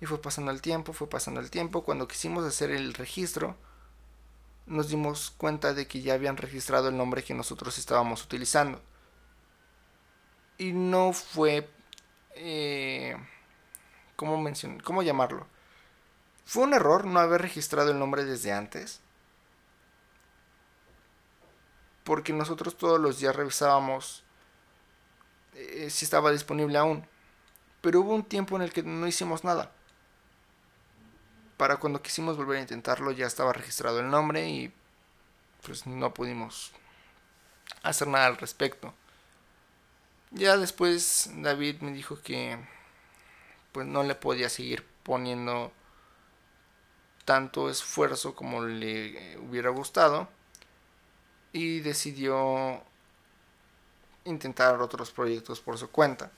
Y 0.00 0.06
fue 0.06 0.20
pasando 0.20 0.50
el 0.50 0.62
tiempo, 0.62 0.92
fue 0.92 1.08
pasando 1.08 1.40
el 1.40 1.50
tiempo. 1.50 1.84
Cuando 1.84 2.08
quisimos 2.08 2.44
hacer 2.44 2.70
el 2.70 2.94
registro, 2.94 3.56
nos 4.66 4.88
dimos 4.88 5.32
cuenta 5.36 5.74
de 5.74 5.86
que 5.86 6.00
ya 6.02 6.14
habían 6.14 6.36
registrado 6.36 6.88
el 6.88 6.96
nombre 6.96 7.22
que 7.22 7.34
nosotros 7.34 7.78
estábamos 7.78 8.24
utilizando. 8.24 8.80
Y 10.58 10.72
no 10.72 11.12
fue... 11.12 11.68
Eh, 12.34 13.16
¿cómo, 14.16 14.42
¿Cómo 14.82 15.02
llamarlo? 15.02 15.46
Fue 16.46 16.64
un 16.64 16.74
error 16.74 17.04
no 17.04 17.20
haber 17.20 17.42
registrado 17.42 17.90
el 17.90 17.98
nombre 17.98 18.24
desde 18.24 18.52
antes 18.52 19.00
porque 22.04 22.32
nosotros 22.32 22.76
todos 22.76 23.00
los 23.00 23.18
días 23.18 23.34
revisábamos 23.36 24.24
eh, 25.54 25.88
si 25.90 26.04
estaba 26.04 26.30
disponible 26.30 26.78
aún. 26.78 27.06
Pero 27.80 28.00
hubo 28.00 28.14
un 28.14 28.24
tiempo 28.24 28.56
en 28.56 28.62
el 28.62 28.72
que 28.72 28.82
no 28.82 29.06
hicimos 29.06 29.44
nada. 29.44 29.72
Para 31.56 31.76
cuando 31.76 32.02
quisimos 32.02 32.36
volver 32.36 32.58
a 32.58 32.62
intentarlo 32.62 33.12
ya 33.12 33.26
estaba 33.26 33.52
registrado 33.52 34.00
el 34.00 34.10
nombre 34.10 34.48
y 34.48 34.72
pues 35.64 35.86
no 35.86 36.12
pudimos 36.12 36.72
hacer 37.82 38.08
nada 38.08 38.26
al 38.26 38.36
respecto. 38.36 38.94
Ya 40.30 40.56
después 40.56 41.30
David 41.36 41.82
me 41.82 41.92
dijo 41.92 42.20
que 42.20 42.58
pues 43.72 43.86
no 43.86 44.02
le 44.02 44.14
podía 44.14 44.48
seguir 44.48 44.86
poniendo 45.02 45.72
tanto 47.24 47.70
esfuerzo 47.70 48.34
como 48.34 48.64
le 48.64 49.38
hubiera 49.38 49.70
gustado 49.70 50.28
y 51.52 51.80
decidió 51.80 52.82
intentar 54.24 54.80
otros 54.80 55.10
proyectos 55.10 55.60
por 55.60 55.78
su 55.78 55.90
cuenta. 55.90 56.30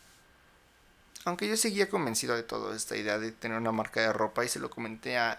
Aunque 1.25 1.49
yo 1.49 1.56
seguía 1.56 1.88
convencido 1.88 2.37
de 2.37 2.42
toda 2.42 2.76
esta 2.76 2.97
idea 2.97 3.18
de 3.18 3.33
tener 3.33 3.59
una 3.59 3.73
marca 3.73 4.00
de 4.00 4.12
ropa 4.12 4.44
y 4.44 4.49
se 4.49 4.59
lo 4.59 4.68
comenté 4.71 5.16
a, 5.16 5.38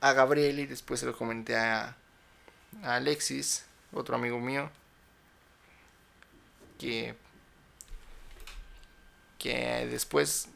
a 0.00 0.12
Gabriel 0.12 0.58
y 0.58 0.66
después 0.66 1.00
se 1.00 1.06
lo 1.06 1.16
comenté 1.16 1.56
a, 1.56 1.96
a 2.82 2.96
Alexis, 2.96 3.64
otro 3.92 4.16
amigo 4.16 4.40
mío, 4.40 4.70
que, 6.78 7.14
que 9.38 9.86
después 9.88 10.48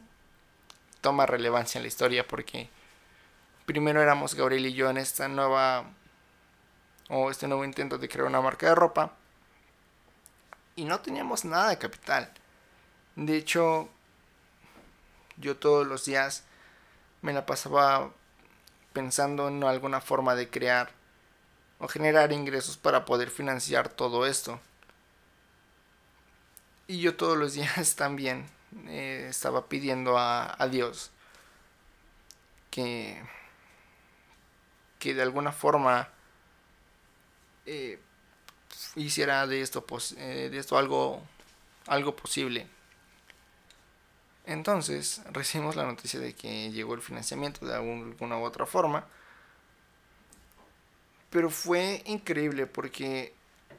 toma 0.99 1.25
relevancia 1.25 1.79
en 1.79 1.83
la 1.83 1.87
historia 1.87 2.27
porque 2.27 2.69
primero 3.65 4.01
éramos 4.01 4.35
Gabriel 4.35 4.65
y 4.65 4.73
yo 4.73 4.89
en 4.89 4.97
esta 4.97 5.29
nueva 5.29 5.89
o 7.09 7.31
este 7.31 7.47
nuevo 7.47 7.63
intento 7.63 7.97
de 7.97 8.09
crear 8.09 8.27
una 8.27 8.41
marca 8.41 8.67
de 8.67 8.75
ropa 8.75 9.13
y 10.75 10.85
no 10.85 10.99
teníamos 10.99 11.43
nada 11.43 11.69
de 11.69 11.77
capital. 11.77 12.31
De 13.15 13.35
hecho, 13.35 13.89
yo 15.37 15.57
todos 15.57 15.87
los 15.87 16.05
días 16.05 16.43
me 17.21 17.33
la 17.33 17.45
pasaba 17.45 18.11
pensando 18.93 19.47
en 19.47 19.63
alguna 19.63 20.01
forma 20.01 20.35
de 20.35 20.49
crear 20.49 20.91
o 21.79 21.87
generar 21.87 22.31
ingresos 22.31 22.77
para 22.77 23.05
poder 23.05 23.29
financiar 23.29 23.89
todo 23.89 24.25
esto. 24.25 24.59
Y 26.87 26.99
yo 27.01 27.15
todos 27.15 27.37
los 27.37 27.53
días 27.53 27.95
también 27.97 28.47
eh, 28.87 29.27
estaba 29.29 29.67
pidiendo 29.67 30.17
a, 30.17 30.55
a 30.61 30.67
Dios 30.67 31.11
que, 32.69 33.19
que 34.99 35.13
de 35.15 35.23
alguna 35.23 35.51
forma 35.51 36.09
eh, 37.67 37.99
hiciera 38.95 39.45
de 39.45 39.61
esto, 39.61 39.85
eh, 40.17 40.49
de 40.51 40.57
esto 40.57 40.77
algo, 40.77 41.21
algo 41.85 42.15
posible. 42.15 42.67
Entonces 44.45 45.21
recibimos 45.31 45.75
la 45.75 45.85
noticia 45.85 46.19
de 46.19 46.33
que 46.33 46.71
llegó 46.71 46.95
el 46.95 47.01
financiamiento 47.01 47.65
de 47.65 47.75
alguna 47.75 48.37
u 48.37 48.43
otra 48.43 48.65
forma. 48.65 49.05
Pero 51.29 51.49
fue 51.49 52.01
increíble 52.05 52.65
porque 52.65 53.33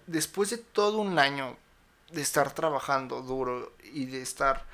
después 0.06 0.50
de 0.50 0.58
todo 0.58 0.98
un 0.98 1.18
año 1.18 1.56
de 2.12 2.20
estar 2.20 2.52
trabajando 2.54 3.22
duro 3.22 3.72
y 3.92 4.06
de 4.06 4.22
estar 4.22 4.64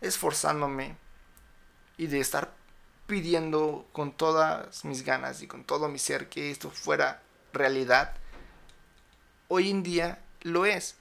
esforzándome 0.00 0.96
y 1.96 2.06
de 2.06 2.20
estar 2.20 2.54
pidiendo 3.06 3.86
con 3.92 4.12
todas 4.12 4.84
mis 4.84 5.02
ganas 5.04 5.40
y 5.42 5.46
con 5.46 5.64
todo 5.64 5.88
mi 5.88 5.98
ser 5.98 6.28
que 6.28 6.50
esto 6.50 6.70
fuera 6.70 7.22
realidad, 7.54 8.14
hoy 9.48 9.70
en 9.70 9.82
día 9.82 10.18
lo 10.42 10.66
es. 10.66 10.96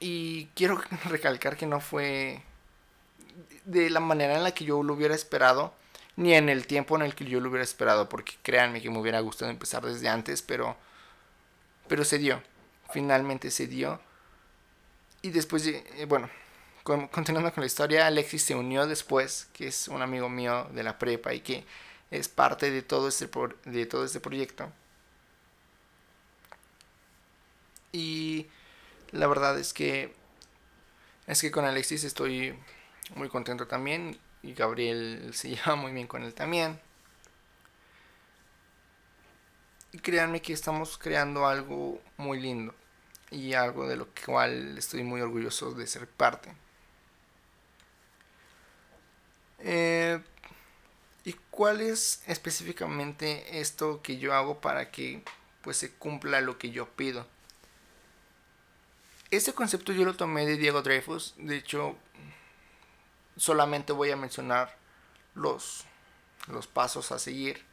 Y 0.00 0.46
quiero 0.54 0.80
recalcar 1.04 1.56
que 1.56 1.66
no 1.66 1.80
fue 1.80 2.42
de 3.64 3.90
la 3.90 4.00
manera 4.00 4.34
en 4.34 4.42
la 4.42 4.52
que 4.52 4.64
yo 4.64 4.82
lo 4.82 4.94
hubiera 4.94 5.14
esperado, 5.14 5.74
ni 6.16 6.34
en 6.34 6.48
el 6.48 6.66
tiempo 6.66 6.96
en 6.96 7.02
el 7.02 7.14
que 7.14 7.24
yo 7.24 7.40
lo 7.40 7.48
hubiera 7.48 7.64
esperado, 7.64 8.08
porque 8.08 8.34
créanme 8.42 8.82
que 8.82 8.90
me 8.90 8.98
hubiera 8.98 9.20
gustado 9.20 9.50
empezar 9.50 9.84
desde 9.84 10.08
antes, 10.08 10.42
pero, 10.42 10.76
pero 11.88 12.04
se 12.04 12.18
dio, 12.18 12.42
finalmente 12.92 13.50
se 13.50 13.66
dio. 13.66 14.00
Y 15.22 15.30
después, 15.30 15.66
eh, 15.66 16.06
bueno, 16.06 16.28
continuando 16.84 17.52
con 17.52 17.62
la 17.62 17.66
historia, 17.66 18.06
Alexis 18.06 18.44
se 18.44 18.54
unió 18.54 18.86
después, 18.86 19.48
que 19.54 19.68
es 19.68 19.88
un 19.88 20.02
amigo 20.02 20.28
mío 20.28 20.68
de 20.72 20.82
la 20.82 20.98
prepa 20.98 21.32
y 21.32 21.40
que 21.40 21.64
es 22.10 22.28
parte 22.28 22.70
de 22.70 22.82
todo 22.82 23.08
este, 23.08 23.28
de 23.64 23.86
todo 23.86 24.04
este 24.04 24.20
proyecto. 24.20 24.70
Y 27.94 28.48
la 29.12 29.28
verdad 29.28 29.56
es 29.56 29.72
que 29.72 30.12
es 31.28 31.40
que 31.40 31.52
con 31.52 31.64
Alexis 31.64 32.02
estoy 32.02 32.58
muy 33.14 33.28
contento 33.28 33.68
también 33.68 34.18
y 34.42 34.52
Gabriel 34.52 35.30
se 35.32 35.50
lleva 35.50 35.76
muy 35.76 35.92
bien 35.92 36.08
con 36.08 36.24
él 36.24 36.34
también. 36.34 36.80
Y 39.92 39.98
créanme 39.98 40.42
que 40.42 40.52
estamos 40.52 40.98
creando 40.98 41.46
algo 41.46 42.02
muy 42.16 42.40
lindo 42.40 42.74
y 43.30 43.54
algo 43.54 43.86
de 43.86 43.94
lo 43.94 44.08
cual 44.26 44.76
estoy 44.76 45.04
muy 45.04 45.20
orgulloso 45.20 45.70
de 45.70 45.86
ser 45.86 46.08
parte. 46.08 46.52
Eh, 49.60 50.20
¿Y 51.24 51.34
cuál 51.50 51.80
es 51.80 52.24
específicamente 52.26 53.60
esto 53.60 54.02
que 54.02 54.18
yo 54.18 54.34
hago 54.34 54.60
para 54.60 54.90
que 54.90 55.22
pues 55.62 55.76
se 55.76 55.92
cumpla 55.92 56.40
lo 56.40 56.58
que 56.58 56.72
yo 56.72 56.88
pido? 56.88 57.32
Este 59.36 59.52
concepto 59.52 59.92
yo 59.92 60.04
lo 60.04 60.14
tomé 60.14 60.46
de 60.46 60.56
Diego 60.56 60.80
Dreyfus. 60.80 61.34
De 61.36 61.56
hecho, 61.56 61.96
solamente 63.36 63.92
voy 63.92 64.12
a 64.12 64.16
mencionar 64.16 64.76
los, 65.34 65.84
los 66.46 66.68
pasos 66.68 67.10
a 67.10 67.18
seguir. 67.18 67.64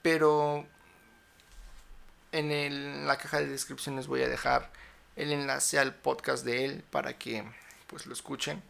Pero 0.00 0.66
en 2.32 3.06
la 3.06 3.18
caja 3.18 3.40
de 3.40 3.48
descripciones 3.48 4.06
voy 4.06 4.22
a 4.22 4.28
dejar 4.28 4.72
el 5.16 5.30
enlace 5.30 5.78
al 5.78 5.94
podcast 5.94 6.42
de 6.42 6.64
él 6.64 6.84
para 6.90 7.18
que 7.18 7.44
pues 7.86 8.06
lo 8.06 8.14
escuchen. 8.14 8.62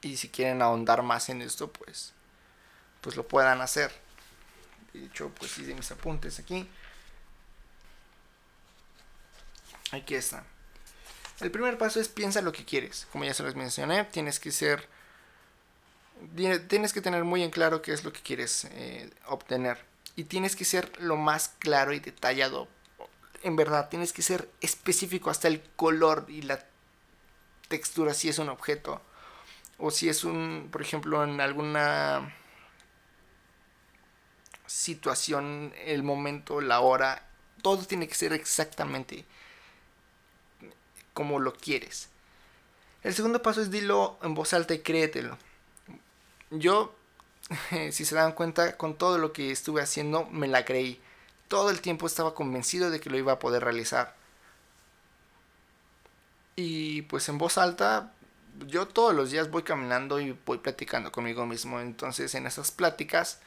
Y 0.00 0.16
si 0.16 0.30
quieren 0.30 0.62
ahondar 0.62 1.02
más 1.02 1.28
en 1.28 1.42
esto, 1.42 1.70
pues, 1.70 2.14
pues 3.02 3.14
lo 3.14 3.28
puedan 3.28 3.60
hacer. 3.60 3.92
De 4.94 5.04
hecho, 5.04 5.30
pues 5.38 5.58
hice 5.58 5.74
mis 5.74 5.90
apuntes 5.90 6.38
aquí. 6.38 6.66
Aquí 9.92 10.14
está. 10.14 10.44
El 11.40 11.50
primer 11.50 11.78
paso 11.78 12.00
es 12.00 12.08
piensa 12.08 12.42
lo 12.42 12.52
que 12.52 12.64
quieres. 12.64 13.06
Como 13.12 13.24
ya 13.24 13.34
se 13.34 13.42
los 13.42 13.56
mencioné, 13.56 14.04
tienes 14.04 14.38
que 14.38 14.52
ser. 14.52 14.88
Tienes 16.68 16.92
que 16.92 17.00
tener 17.00 17.24
muy 17.24 17.42
en 17.42 17.50
claro 17.50 17.80
qué 17.80 17.92
es 17.92 18.04
lo 18.04 18.12
que 18.12 18.20
quieres 18.20 18.66
eh, 18.72 19.10
obtener. 19.26 19.78
Y 20.16 20.24
tienes 20.24 20.54
que 20.54 20.66
ser 20.66 21.00
lo 21.00 21.16
más 21.16 21.54
claro 21.58 21.92
y 21.94 22.00
detallado. 22.00 22.68
En 23.42 23.56
verdad, 23.56 23.88
tienes 23.88 24.12
que 24.12 24.20
ser 24.20 24.50
específico 24.60 25.30
hasta 25.30 25.48
el 25.48 25.62
color 25.76 26.26
y 26.28 26.42
la 26.42 26.62
textura 27.68 28.12
si 28.12 28.28
es 28.28 28.38
un 28.38 28.50
objeto 28.50 29.00
o 29.78 29.90
si 29.90 30.08
es 30.10 30.24
un, 30.24 30.68
por 30.70 30.82
ejemplo, 30.82 31.24
en 31.24 31.40
alguna 31.40 32.34
situación, 34.66 35.72
el 35.84 36.02
momento, 36.02 36.60
la 36.60 36.80
hora, 36.80 37.26
todo 37.62 37.84
tiene 37.84 38.06
que 38.06 38.14
ser 38.14 38.32
exactamente 38.32 39.24
como 41.20 41.38
lo 41.38 41.52
quieres. 41.52 42.08
El 43.02 43.12
segundo 43.12 43.42
paso 43.42 43.60
es 43.60 43.70
dilo 43.70 44.18
en 44.22 44.32
voz 44.32 44.54
alta 44.54 44.72
y 44.72 44.78
créetelo. 44.78 45.36
Yo, 46.48 46.94
si 47.90 48.06
se 48.06 48.14
dan 48.14 48.32
cuenta, 48.32 48.78
con 48.78 48.96
todo 48.96 49.18
lo 49.18 49.30
que 49.34 49.50
estuve 49.50 49.82
haciendo, 49.82 50.24
me 50.30 50.48
la 50.48 50.64
creí. 50.64 50.98
Todo 51.48 51.68
el 51.68 51.82
tiempo 51.82 52.06
estaba 52.06 52.34
convencido 52.34 52.88
de 52.88 53.00
que 53.00 53.10
lo 53.10 53.18
iba 53.18 53.32
a 53.32 53.38
poder 53.38 53.62
realizar. 53.62 54.16
Y 56.56 57.02
pues 57.02 57.28
en 57.28 57.36
voz 57.36 57.58
alta 57.58 58.14
yo 58.66 58.88
todos 58.88 59.14
los 59.14 59.30
días 59.30 59.50
voy 59.50 59.62
caminando 59.62 60.20
y 60.20 60.34
voy 60.46 60.56
platicando 60.56 61.12
conmigo 61.12 61.44
mismo. 61.44 61.80
Entonces 61.80 62.34
en 62.34 62.46
esas 62.46 62.70
pláticas, 62.70 63.40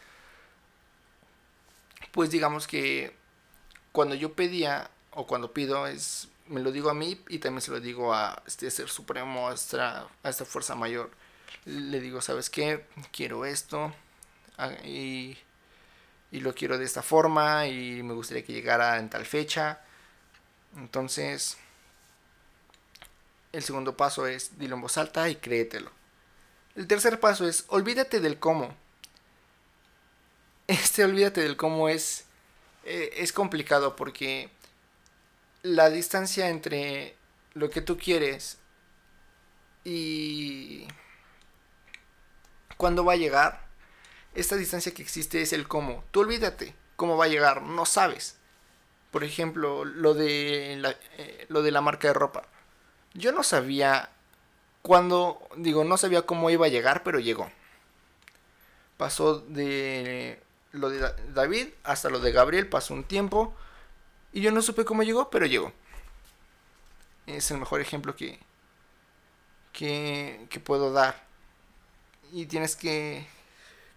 pues 2.12 2.29
digamos 2.29 2.67
que 2.67 3.15
cuando 3.91 4.13
yo 4.13 4.33
pedía 4.33 4.91
o 5.09 5.25
cuando 5.25 5.53
pido 5.53 5.88
es 5.88 6.27
me 6.53 6.61
lo 6.61 6.71
digo 6.71 6.91
a 6.91 6.93
mí 6.93 7.19
y 7.29 7.39
también 7.39 7.61
se 7.61 7.71
lo 7.71 7.79
digo 7.79 8.13
a 8.13 8.43
este 8.45 8.69
ser 8.69 8.87
supremo, 8.87 9.49
a 9.49 9.55
esta, 9.55 10.07
a 10.21 10.29
esta 10.29 10.45
fuerza 10.45 10.75
mayor. 10.75 11.09
Le 11.65 11.99
digo, 11.99 12.21
¿sabes 12.21 12.51
qué? 12.51 12.85
Quiero 13.11 13.43
esto 13.43 13.91
ah, 14.59 14.71
y, 14.85 15.35
y 16.31 16.39
lo 16.41 16.53
quiero 16.53 16.77
de 16.77 16.85
esta 16.85 17.01
forma 17.01 17.65
y 17.67 18.03
me 18.03 18.13
gustaría 18.13 18.45
que 18.45 18.53
llegara 18.53 18.99
en 18.99 19.09
tal 19.09 19.25
fecha. 19.25 19.81
Entonces, 20.77 21.57
el 23.51 23.63
segundo 23.63 23.97
paso 23.97 24.27
es 24.27 24.59
dilo 24.59 24.75
en 24.75 24.81
voz 24.81 24.99
alta 24.99 25.27
y 25.29 25.37
créetelo. 25.37 25.91
El 26.75 26.85
tercer 26.87 27.19
paso 27.19 27.47
es 27.47 27.65
olvídate 27.67 28.19
del 28.19 28.37
cómo. 28.37 28.75
Este 30.67 31.03
olvídate 31.03 31.41
del 31.41 31.57
cómo 31.57 31.89
es, 31.89 32.25
eh, 32.85 33.11
es 33.17 33.33
complicado 33.33 33.95
porque 33.95 34.51
la 35.63 35.89
distancia 35.89 36.49
entre 36.49 37.15
lo 37.54 37.69
que 37.69 37.82
tú 37.82 37.97
quieres 37.97 38.60
y 39.84 40.88
cuándo 42.78 43.06
va 43.06 43.13
a 43.13 43.17
llegar, 43.17 43.65
esta 44.36 44.56
distancia 44.56 44.93
que 44.93 45.02
existe 45.02 45.41
es 45.41 45.54
el 45.54 45.67
cómo. 45.67 46.04
Tú 46.12 46.21
olvídate 46.21 46.76
cómo 46.95 47.17
va 47.17 47.26
a 47.26 47.30
llegar, 47.30 47.62
no 47.62 47.86
sabes. 47.86 48.38
Por 49.12 49.23
ejemplo, 49.23 49.86
lo 49.86 50.13
de 50.13 50.73
eh, 51.17 51.45
lo 51.49 51.62
de 51.62 51.71
la 51.71 51.82
marca 51.82 52.08
de 52.08 52.13
ropa. 52.13 52.43
Yo 53.13 53.32
no 53.32 53.43
sabía 53.43 54.10
cuándo, 54.82 55.47
digo, 55.56 55.84
no 55.84 55.97
sabía 55.97 56.23
cómo 56.23 56.49
iba 56.49 56.65
a 56.65 56.69
llegar, 56.69 57.04
pero 57.04 57.19
llegó. 57.19 57.49
Pasó 58.97 59.39
de 59.39 60.41
lo 60.71 60.89
de 60.89 61.13
David 61.34 61.69
hasta 61.84 62.10
lo 62.10 62.19
de 62.19 62.32
Gabriel, 62.32 62.67
pasó 62.67 62.93
un 62.93 63.04
tiempo 63.04 63.54
y 64.33 64.41
yo 64.41 64.51
no 64.51 64.61
supe 64.61 64.85
cómo 64.85 65.03
llegó, 65.03 65.29
pero 65.29 65.45
llegó. 65.45 65.71
Es 67.27 67.51
el 67.51 67.59
mejor 67.59 67.79
ejemplo 67.79 68.15
que, 68.15 68.39
que, 69.71 70.45
que 70.49 70.59
puedo 70.59 70.91
dar. 70.91 71.23
Y 72.31 72.47
tienes 72.47 72.75
que 72.75 73.27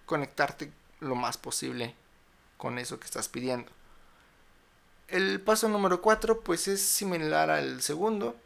conectarte 0.04 0.70
lo 1.00 1.14
más 1.14 1.38
posible 1.38 1.94
con 2.56 2.78
eso 2.78 3.00
que 3.00 3.06
estás 3.06 3.28
pidiendo. 3.28 3.70
El 5.08 5.40
paso 5.40 5.68
número 5.68 6.02
4 6.02 6.40
pues 6.40 6.68
es 6.68 6.82
similar 6.82 7.50
al 7.50 7.80
segundo 7.80 8.36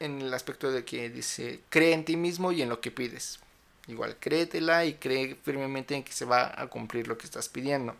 en 0.00 0.20
el 0.20 0.34
aspecto 0.34 0.72
de 0.72 0.84
que 0.84 1.10
dice, 1.10 1.60
cree 1.68 1.92
en 1.92 2.04
ti 2.04 2.16
mismo 2.16 2.52
y 2.52 2.62
en 2.62 2.68
lo 2.68 2.80
que 2.80 2.90
pides. 2.90 3.38
Igual, 3.86 4.16
créetela 4.18 4.84
y 4.84 4.94
cree 4.94 5.36
firmemente 5.36 5.94
en 5.94 6.02
que 6.02 6.12
se 6.12 6.24
va 6.24 6.52
a 6.60 6.66
cumplir 6.68 7.06
lo 7.06 7.18
que 7.18 7.26
estás 7.26 7.48
pidiendo. 7.48 7.94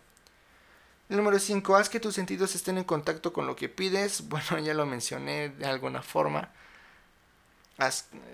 El 1.11 1.19
número 1.19 1.39
5, 1.39 1.77
haz 1.77 1.91
que 1.91 2.01
tus 2.01 2.15
sentidos 2.15 2.55
estén 2.55 2.79
en 2.79 2.85
contacto 2.85 3.33
con 3.33 3.47
lo 3.47 3.57
que 3.57 3.69
pides. 3.69 4.23
Bueno, 4.29 4.59
ya 4.61 4.73
lo 4.73 4.87
mencioné 4.87 5.51
de 5.51 5.67
alguna 5.67 6.03
forma. 6.03 6.51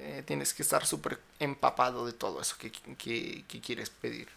Eh, 0.00 0.22
tienes 0.26 0.54
que 0.54 0.62
estar 0.62 0.86
súper 0.86 1.20
empapado 1.40 2.06
de 2.06 2.12
todo 2.12 2.40
eso 2.40 2.56
que, 2.58 2.70
quieres 3.60 3.90
pedir. 3.90 4.28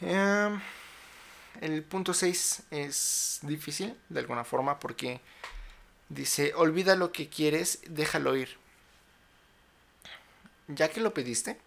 Em, 0.00 0.60
el 1.60 1.82
punto 1.82 2.12
6 2.12 2.62
es 2.70 3.38
difícil 3.42 3.96
de 4.08 4.20
alguna 4.20 4.44
forma 4.44 4.78
porque 4.78 5.20
Dice, 6.08 6.54
olvida 6.54 6.94
lo 6.94 7.10
que 7.10 7.28
quieres, 7.28 7.80
déjalo 7.88 8.36
ir. 8.36 8.56
Ya 10.68 10.88
que 10.90 11.00
lo 11.00 11.14
pediste, 11.14 11.58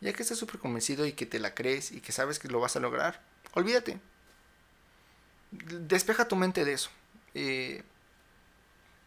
ya 0.00 0.12
que 0.12 0.22
estás 0.22 0.38
súper 0.38 0.58
convencido 0.58 1.06
y 1.06 1.12
que 1.12 1.26
te 1.26 1.38
la 1.38 1.54
crees 1.54 1.90
y 1.90 2.00
que 2.00 2.12
sabes 2.12 2.38
que 2.38 2.48
lo 2.48 2.60
vas 2.60 2.76
a 2.76 2.80
lograr, 2.80 3.22
olvídate. 3.54 3.98
Despeja 5.50 6.28
tu 6.28 6.36
mente 6.36 6.64
de 6.64 6.72
eso. 6.72 6.90
Eh, 7.34 7.82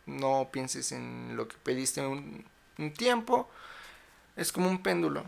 no 0.06 0.50
pienses 0.52 0.92
en 0.92 1.36
lo 1.36 1.48
que 1.48 1.58
pediste 1.58 2.06
un, 2.06 2.46
un 2.78 2.94
tiempo. 2.94 3.50
Es 4.36 4.52
como 4.52 4.70
un 4.70 4.84
péndulo. 4.84 5.26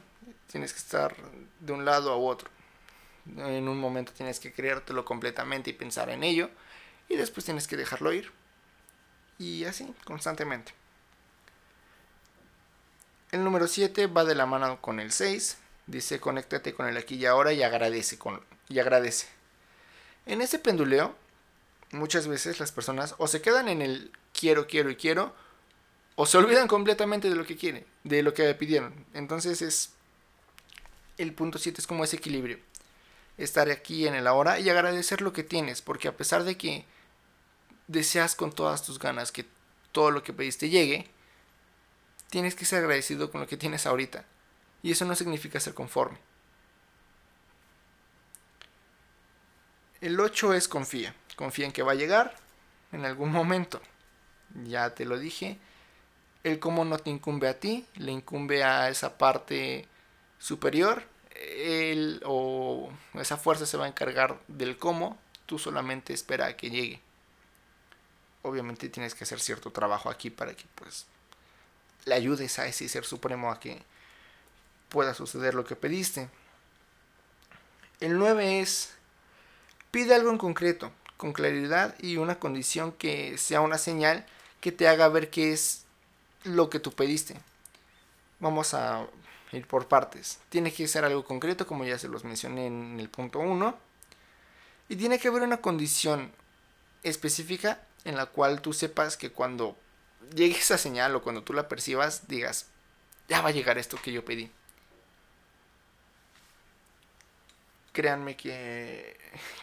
Tienes 0.51 0.73
que 0.73 0.79
estar 0.79 1.15
de 1.59 1.73
un 1.73 1.85
lado 1.85 2.11
a 2.11 2.17
otro. 2.17 2.49
En 3.37 3.67
un 3.67 3.79
momento 3.79 4.13
tienes 4.13 4.39
que 4.39 4.53
creértelo 4.53 5.03
completamente 5.05 5.69
y 5.69 5.73
pensar 5.73 6.09
en 6.09 6.23
ello. 6.23 6.49
Y 7.09 7.15
después 7.15 7.45
tienes 7.45 7.67
que 7.67 7.77
dejarlo 7.77 8.13
ir. 8.13 8.31
Y 9.37 9.65
así, 9.65 9.93
constantemente. 10.05 10.73
El 13.31 13.43
número 13.43 13.67
7 13.67 14.07
va 14.07 14.23
de 14.23 14.35
la 14.35 14.45
mano 14.45 14.81
con 14.81 14.99
el 14.99 15.11
6. 15.11 15.57
Dice 15.87 16.19
conéctate 16.19 16.73
con 16.73 16.87
el 16.87 16.97
aquí 16.97 17.15
y 17.15 17.25
ahora 17.25 17.53
y 17.53 17.63
agradece. 17.63 18.17
Con, 18.17 18.41
y 18.69 18.79
agradece. 18.79 19.27
En 20.25 20.41
ese 20.41 20.59
penduleo, 20.59 21.15
muchas 21.91 22.27
veces 22.27 22.59
las 22.59 22.71
personas 22.71 23.15
o 23.17 23.27
se 23.27 23.41
quedan 23.41 23.69
en 23.69 23.81
el 23.81 24.11
quiero, 24.33 24.67
quiero 24.67 24.89
y 24.89 24.95
quiero, 24.95 25.33
o 26.15 26.25
se 26.25 26.37
olvidan 26.37 26.67
completamente 26.67 27.29
de 27.29 27.35
lo 27.35 27.45
que 27.45 27.57
quieren, 27.57 27.85
de 28.03 28.23
lo 28.23 28.33
que 28.33 28.53
pidieron. 28.55 29.05
Entonces 29.13 29.61
es 29.61 29.91
el 31.17 31.33
punto 31.33 31.57
7 31.57 31.81
es 31.81 31.87
como 31.87 32.03
ese 32.03 32.17
equilibrio. 32.17 32.59
Estar 33.37 33.69
aquí 33.69 34.07
en 34.07 34.15
el 34.15 34.27
ahora 34.27 34.59
y 34.59 34.69
agradecer 34.69 35.21
lo 35.21 35.33
que 35.33 35.43
tienes, 35.43 35.81
porque 35.81 36.07
a 36.07 36.15
pesar 36.15 36.43
de 36.43 36.57
que 36.57 36.85
deseas 37.87 38.35
con 38.35 38.53
todas 38.53 38.83
tus 38.83 38.97
ganas 38.97 39.31
que 39.31 39.45
todo 39.91 40.11
lo 40.11 40.23
que 40.23 40.33
pediste 40.33 40.69
llegue, 40.69 41.09
tienes 42.29 42.55
que 42.55 42.65
ser 42.65 42.79
agradecido 42.79 43.31
con 43.31 43.41
lo 43.41 43.47
que 43.47 43.57
tienes 43.57 43.85
ahorita. 43.85 44.25
Y 44.83 44.91
eso 44.91 45.05
no 45.05 45.15
significa 45.15 45.59
ser 45.59 45.73
conforme. 45.73 46.17
El 50.05 50.19
8 50.19 50.53
es 50.53 50.67
confía. 50.67 51.15
Confía 51.35 51.65
en 51.65 51.71
que 51.71 51.81
va 51.81 51.93
a 51.93 51.95
llegar 51.95 52.35
en 52.91 53.05
algún 53.05 53.31
momento. 53.31 53.81
Ya 54.63 54.93
te 54.93 55.03
lo 55.03 55.17
dije. 55.17 55.57
El 56.43 56.59
cómo 56.59 56.85
no 56.85 56.99
te 56.99 57.09
incumbe 57.09 57.47
a 57.47 57.59
ti, 57.59 57.87
le 57.95 58.11
incumbe 58.11 58.63
a 58.63 58.87
esa 58.89 59.17
parte 59.17 59.87
superior. 60.37 61.01
Él 61.33 62.21
o 62.23 62.91
esa 63.15 63.37
fuerza 63.37 63.65
se 63.65 63.77
va 63.77 63.85
a 63.85 63.87
encargar 63.87 64.39
del 64.47 64.77
cómo. 64.77 65.17
Tú 65.47 65.57
solamente 65.57 66.13
espera 66.13 66.45
a 66.45 66.55
que 66.55 66.69
llegue. 66.69 67.01
Obviamente 68.43 68.89
tienes 68.89 69.15
que 69.15 69.23
hacer 69.23 69.39
cierto 69.39 69.71
trabajo 69.71 70.11
aquí 70.11 70.29
para 70.29 70.53
que 70.53 70.65
pues 70.75 71.07
le 72.05 72.13
ayudes 72.13 72.59
a 72.59 72.67
ese 72.67 72.87
ser 72.89 73.05
supremo 73.05 73.51
a 73.51 73.59
que 73.59 73.81
pueda 74.89 75.15
suceder 75.15 75.55
lo 75.55 75.65
que 75.65 75.75
pediste. 75.75 76.29
El 77.99 78.19
9 78.19 78.59
es 78.59 78.94
pide 79.95 80.13
algo 80.13 80.29
en 80.29 80.37
concreto, 80.37 80.91
con 81.15 81.31
claridad 81.31 81.95
y 81.99 82.17
una 82.17 82.37
condición 82.37 82.91
que 82.91 83.37
sea 83.37 83.61
una 83.61 83.77
señal 83.77 84.25
que 84.59 84.73
te 84.73 84.89
haga 84.89 85.07
ver 85.07 85.29
qué 85.29 85.53
es 85.53 85.85
lo 86.43 86.69
que 86.69 86.81
tú 86.81 86.91
pediste. 86.91 87.39
Vamos 88.41 88.73
a 88.73 89.07
ir 89.53 89.65
por 89.65 89.87
partes. 89.87 90.39
Tiene 90.49 90.73
que 90.73 90.89
ser 90.89 91.05
algo 91.05 91.23
concreto, 91.23 91.65
como 91.65 91.85
ya 91.85 91.97
se 91.97 92.09
los 92.09 92.25
mencioné 92.25 92.67
en 92.67 92.99
el 92.99 93.07
punto 93.07 93.39
1. 93.39 93.73
Y 94.89 94.97
tiene 94.97 95.17
que 95.17 95.29
haber 95.29 95.43
una 95.43 95.61
condición 95.61 96.33
específica 97.03 97.81
en 98.03 98.17
la 98.17 98.25
cual 98.25 98.59
tú 98.61 98.73
sepas 98.73 99.15
que 99.15 99.31
cuando 99.31 99.77
llegue 100.35 100.57
esa 100.57 100.77
señal 100.77 101.15
o 101.15 101.21
cuando 101.21 101.43
tú 101.43 101.53
la 101.53 101.69
percibas, 101.69 102.27
digas, 102.27 102.65
ya 103.29 103.39
va 103.39 103.47
a 103.47 103.53
llegar 103.53 103.77
esto 103.77 103.97
que 104.03 104.11
yo 104.11 104.25
pedí. 104.25 104.51
Créanme 107.95 108.35
que 108.35 109.17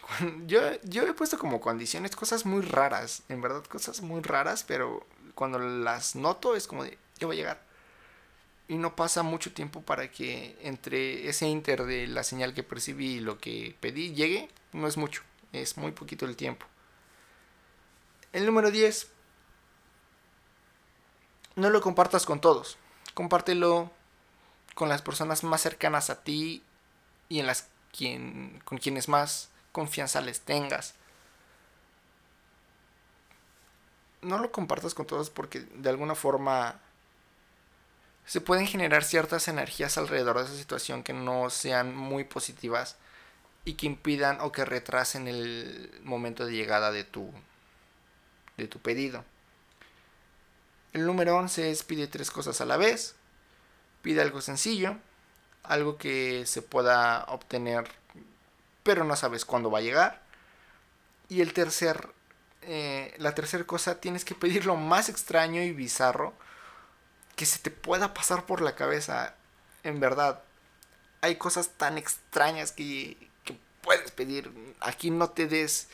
yo, 0.47 0.59
yo 0.85 1.03
he 1.03 1.13
puesto 1.13 1.37
como 1.37 1.61
condiciones 1.61 2.15
cosas 2.15 2.47
muy 2.47 2.63
raras, 2.63 3.21
en 3.29 3.41
verdad 3.41 3.63
cosas 3.65 4.01
muy 4.01 4.23
raras, 4.23 4.63
pero 4.67 5.05
cuando 5.35 5.59
las 5.59 6.15
noto 6.15 6.55
es 6.55 6.65
como 6.65 6.83
de, 6.83 6.97
ya 7.19 7.27
va 7.27 7.33
a 7.33 7.35
llegar. 7.35 7.61
Y 8.67 8.77
no 8.77 8.95
pasa 8.95 9.21
mucho 9.21 9.53
tiempo 9.53 9.83
para 9.83 10.09
que 10.09 10.57
entre 10.61 11.29
ese 11.29 11.45
inter 11.45 11.83
de 11.83 12.07
la 12.07 12.23
señal 12.23 12.55
que 12.55 12.63
percibí 12.63 13.17
y 13.17 13.19
lo 13.19 13.37
que 13.37 13.75
pedí 13.79 14.15
llegue, 14.15 14.49
no 14.71 14.87
es 14.87 14.97
mucho, 14.97 15.21
es 15.51 15.77
muy 15.77 15.91
poquito 15.91 16.25
el 16.25 16.35
tiempo. 16.35 16.65
El 18.31 18.47
número 18.47 18.71
10. 18.71 19.11
No 21.55 21.69
lo 21.69 21.81
compartas 21.81 22.25
con 22.25 22.41
todos. 22.41 22.79
Compártelo 23.13 23.91
con 24.73 24.89
las 24.89 25.03
personas 25.03 25.43
más 25.43 25.61
cercanas 25.61 26.09
a 26.09 26.23
ti 26.23 26.63
y 27.29 27.39
en 27.39 27.45
las 27.45 27.69
quien, 27.95 28.61
con 28.65 28.77
quienes 28.77 29.07
más 29.07 29.49
confianza 29.71 30.21
les 30.21 30.41
tengas. 30.41 30.95
No 34.21 34.37
lo 34.37 34.51
compartas 34.51 34.93
con 34.93 35.05
todos 35.05 35.29
porque 35.29 35.59
de 35.59 35.89
alguna 35.89 36.15
forma 36.15 36.79
se 38.25 38.41
pueden 38.41 38.67
generar 38.67 39.03
ciertas 39.03 39.47
energías 39.47 39.97
alrededor 39.97 40.37
de 40.37 40.45
esa 40.45 40.55
situación 40.55 41.03
que 41.03 41.13
no 41.13 41.49
sean 41.49 41.95
muy 41.95 42.23
positivas 42.23 42.95
y 43.65 43.73
que 43.73 43.85
impidan 43.85 44.39
o 44.41 44.51
que 44.51 44.65
retrasen 44.65 45.27
el 45.27 45.99
momento 46.03 46.45
de 46.45 46.53
llegada 46.53 46.91
de 46.91 47.03
tu 47.03 47.31
de 48.57 48.67
tu 48.67 48.79
pedido. 48.79 49.25
El 50.93 51.05
número 51.05 51.35
11 51.37 51.71
es 51.71 51.83
pide 51.83 52.07
tres 52.07 52.31
cosas 52.31 52.61
a 52.61 52.65
la 52.65 52.77
vez. 52.77 53.15
Pide 54.03 54.21
algo 54.21 54.41
sencillo, 54.41 54.97
algo 55.63 55.97
que 55.97 56.45
se 56.45 56.61
pueda 56.61 57.25
obtener, 57.25 57.89
pero 58.83 59.03
no 59.03 59.15
sabes 59.15 59.45
cuándo 59.45 59.71
va 59.71 59.79
a 59.79 59.83
llegar. 59.83 60.21
Y 61.29 61.41
el 61.41 61.53
tercer, 61.53 62.09
eh, 62.63 63.13
la 63.17 63.33
tercera 63.35 63.63
cosa, 63.65 63.99
tienes 63.99 64.25
que 64.25 64.35
pedir 64.35 64.65
lo 64.65 64.75
más 64.75 65.09
extraño 65.09 65.61
y 65.61 65.71
bizarro 65.71 66.33
que 67.35 67.45
se 67.45 67.59
te 67.59 67.71
pueda 67.71 68.13
pasar 68.13 68.45
por 68.45 68.61
la 68.61 68.75
cabeza. 68.75 69.35
En 69.83 69.99
verdad, 69.99 70.43
hay 71.21 71.37
cosas 71.37 71.69
tan 71.77 71.97
extrañas 71.97 72.71
que, 72.71 73.17
que 73.43 73.57
puedes 73.81 74.11
pedir. 74.11 74.51
Aquí 74.81 75.09
no 75.11 75.29
te 75.29 75.47
des, 75.47 75.89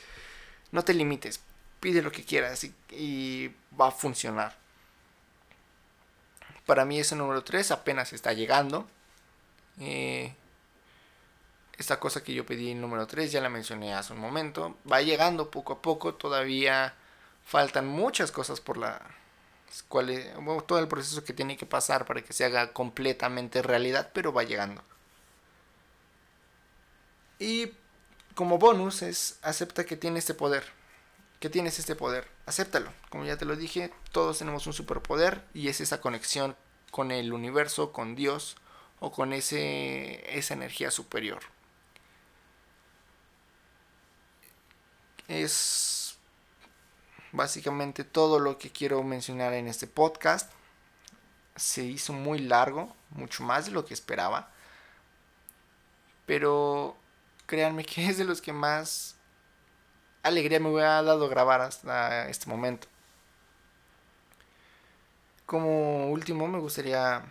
no 0.72 0.84
te 0.84 0.94
limites 0.94 1.40
pide 1.80 2.02
lo 2.02 2.12
que 2.12 2.24
quieras 2.24 2.64
y, 2.90 3.54
va 3.80 3.88
a 3.88 3.92
funcionar. 3.92 4.54
Para 6.66 6.84
mí 6.84 7.00
ese 7.00 7.16
número 7.16 7.42
3 7.42 7.70
apenas 7.70 8.12
está 8.12 8.32
llegando. 8.32 8.86
Eh, 9.78 10.34
esta 11.78 11.98
cosa 12.00 12.22
que 12.22 12.34
yo 12.34 12.44
pedí 12.44 12.74
número 12.74 13.06
3 13.06 13.32
ya 13.32 13.40
la 13.40 13.48
mencioné 13.48 13.94
hace 13.94 14.12
un 14.12 14.20
momento. 14.20 14.76
Va 14.90 15.02
llegando 15.02 15.50
poco 15.50 15.74
a 15.74 15.82
poco. 15.82 16.14
Todavía 16.14 16.94
faltan 17.44 17.86
muchas 17.86 18.32
cosas 18.32 18.60
por 18.60 18.76
la 18.76 19.00
cuales, 19.88 20.28
todo 20.66 20.80
el 20.80 20.88
proceso 20.88 21.22
que 21.24 21.32
tiene 21.32 21.56
que 21.56 21.66
pasar 21.66 22.04
para 22.04 22.22
que 22.22 22.32
se 22.32 22.44
haga 22.44 22.72
completamente 22.72 23.62
realidad, 23.62 24.10
pero 24.12 24.32
va 24.32 24.42
llegando. 24.42 24.82
Y 27.38 27.72
como 28.34 28.58
bonus 28.58 29.02
es 29.02 29.38
acepta 29.42 29.84
que 29.86 29.96
tiene 29.96 30.18
este 30.18 30.34
poder 30.34 30.64
que 31.40 31.50
tienes 31.50 31.78
este 31.78 31.96
poder. 31.96 32.28
Acéptalo. 32.46 32.92
Como 33.08 33.24
ya 33.24 33.36
te 33.36 33.46
lo 33.46 33.56
dije, 33.56 33.92
todos 34.12 34.38
tenemos 34.38 34.66
un 34.66 34.74
superpoder 34.74 35.42
y 35.54 35.68
es 35.68 35.80
esa 35.80 36.00
conexión 36.00 36.54
con 36.90 37.10
el 37.10 37.32
universo, 37.32 37.92
con 37.92 38.14
Dios 38.14 38.56
o 39.00 39.10
con 39.10 39.32
ese, 39.32 40.38
esa 40.38 40.54
energía 40.54 40.90
superior. 40.90 41.40
Es 45.28 46.18
básicamente 47.32 48.04
todo 48.04 48.38
lo 48.38 48.58
que 48.58 48.70
quiero 48.70 49.02
mencionar 49.02 49.54
en 49.54 49.68
este 49.68 49.86
podcast. 49.86 50.52
Se 51.56 51.82
hizo 51.82 52.12
muy 52.12 52.40
largo, 52.40 52.94
mucho 53.10 53.42
más 53.42 53.66
de 53.66 53.72
lo 53.72 53.84
que 53.84 53.94
esperaba. 53.94 54.50
Pero 56.26 56.96
créanme 57.46 57.84
que 57.84 58.06
es 58.08 58.18
de 58.18 58.24
los 58.24 58.40
que 58.42 58.52
más 58.52 59.16
alegría 60.22 60.60
me 60.60 60.68
hubiera 60.70 61.02
dado 61.02 61.28
grabar 61.28 61.60
hasta 61.62 62.28
este 62.28 62.48
momento. 62.48 62.86
Como 65.46 66.10
último 66.10 66.46
me 66.46 66.58
gustaría 66.58 67.24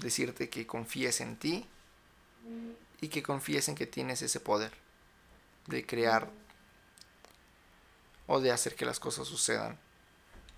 decirte 0.00 0.48
que 0.48 0.66
confíes 0.66 1.20
en 1.20 1.36
ti 1.36 1.66
y 3.00 3.08
que 3.08 3.22
confíes 3.22 3.68
en 3.68 3.74
que 3.74 3.86
tienes 3.86 4.22
ese 4.22 4.40
poder 4.40 4.72
de 5.66 5.86
crear 5.86 6.28
o 8.26 8.40
de 8.40 8.52
hacer 8.52 8.74
que 8.76 8.84
las 8.84 9.00
cosas 9.00 9.26
sucedan. 9.26 9.78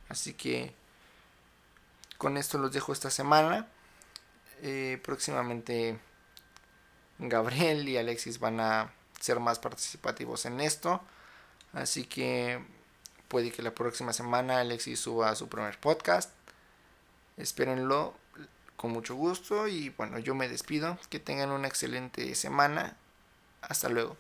Así 0.09 0.35
que 0.35 0.75
con 2.19 2.37
esto 2.37 2.59
los 2.59 2.73
dejo 2.73 2.93
esta 2.93 3.11
semana. 3.11 3.67
Eh, 4.63 5.01
próximamente 5.03 5.99
Gabriel 7.19 7.89
y 7.89 7.97
Alexis 7.97 8.39
van 8.39 8.61
a 8.61 8.93
ser 9.21 9.41
más 9.41 9.59
participativos 9.59 10.45
en 10.47 10.61
esto. 10.61 11.01
Así 11.73 12.05
que 12.05 12.63
puede 13.29 13.51
que 13.51 13.63
la 13.63 13.75
próxima 13.75 14.13
semana 14.13 14.61
Alexis 14.61 15.01
suba 15.01 15.35
su 15.35 15.49
primer 15.49 15.79
podcast. 15.81 16.31
Espérenlo 17.37 18.15
con 18.83 18.91
mucho 18.91 19.15
gusto 19.15 19.69
y 19.69 19.91
bueno, 19.91 20.19
yo 20.19 20.35
me 20.35 20.49
despido. 20.49 20.99
Que 21.09 21.21
tengan 21.21 21.53
una 21.53 21.69
excelente 21.69 22.35
semana. 22.35 22.97
Hasta 23.63 23.89
luego. 23.89 24.17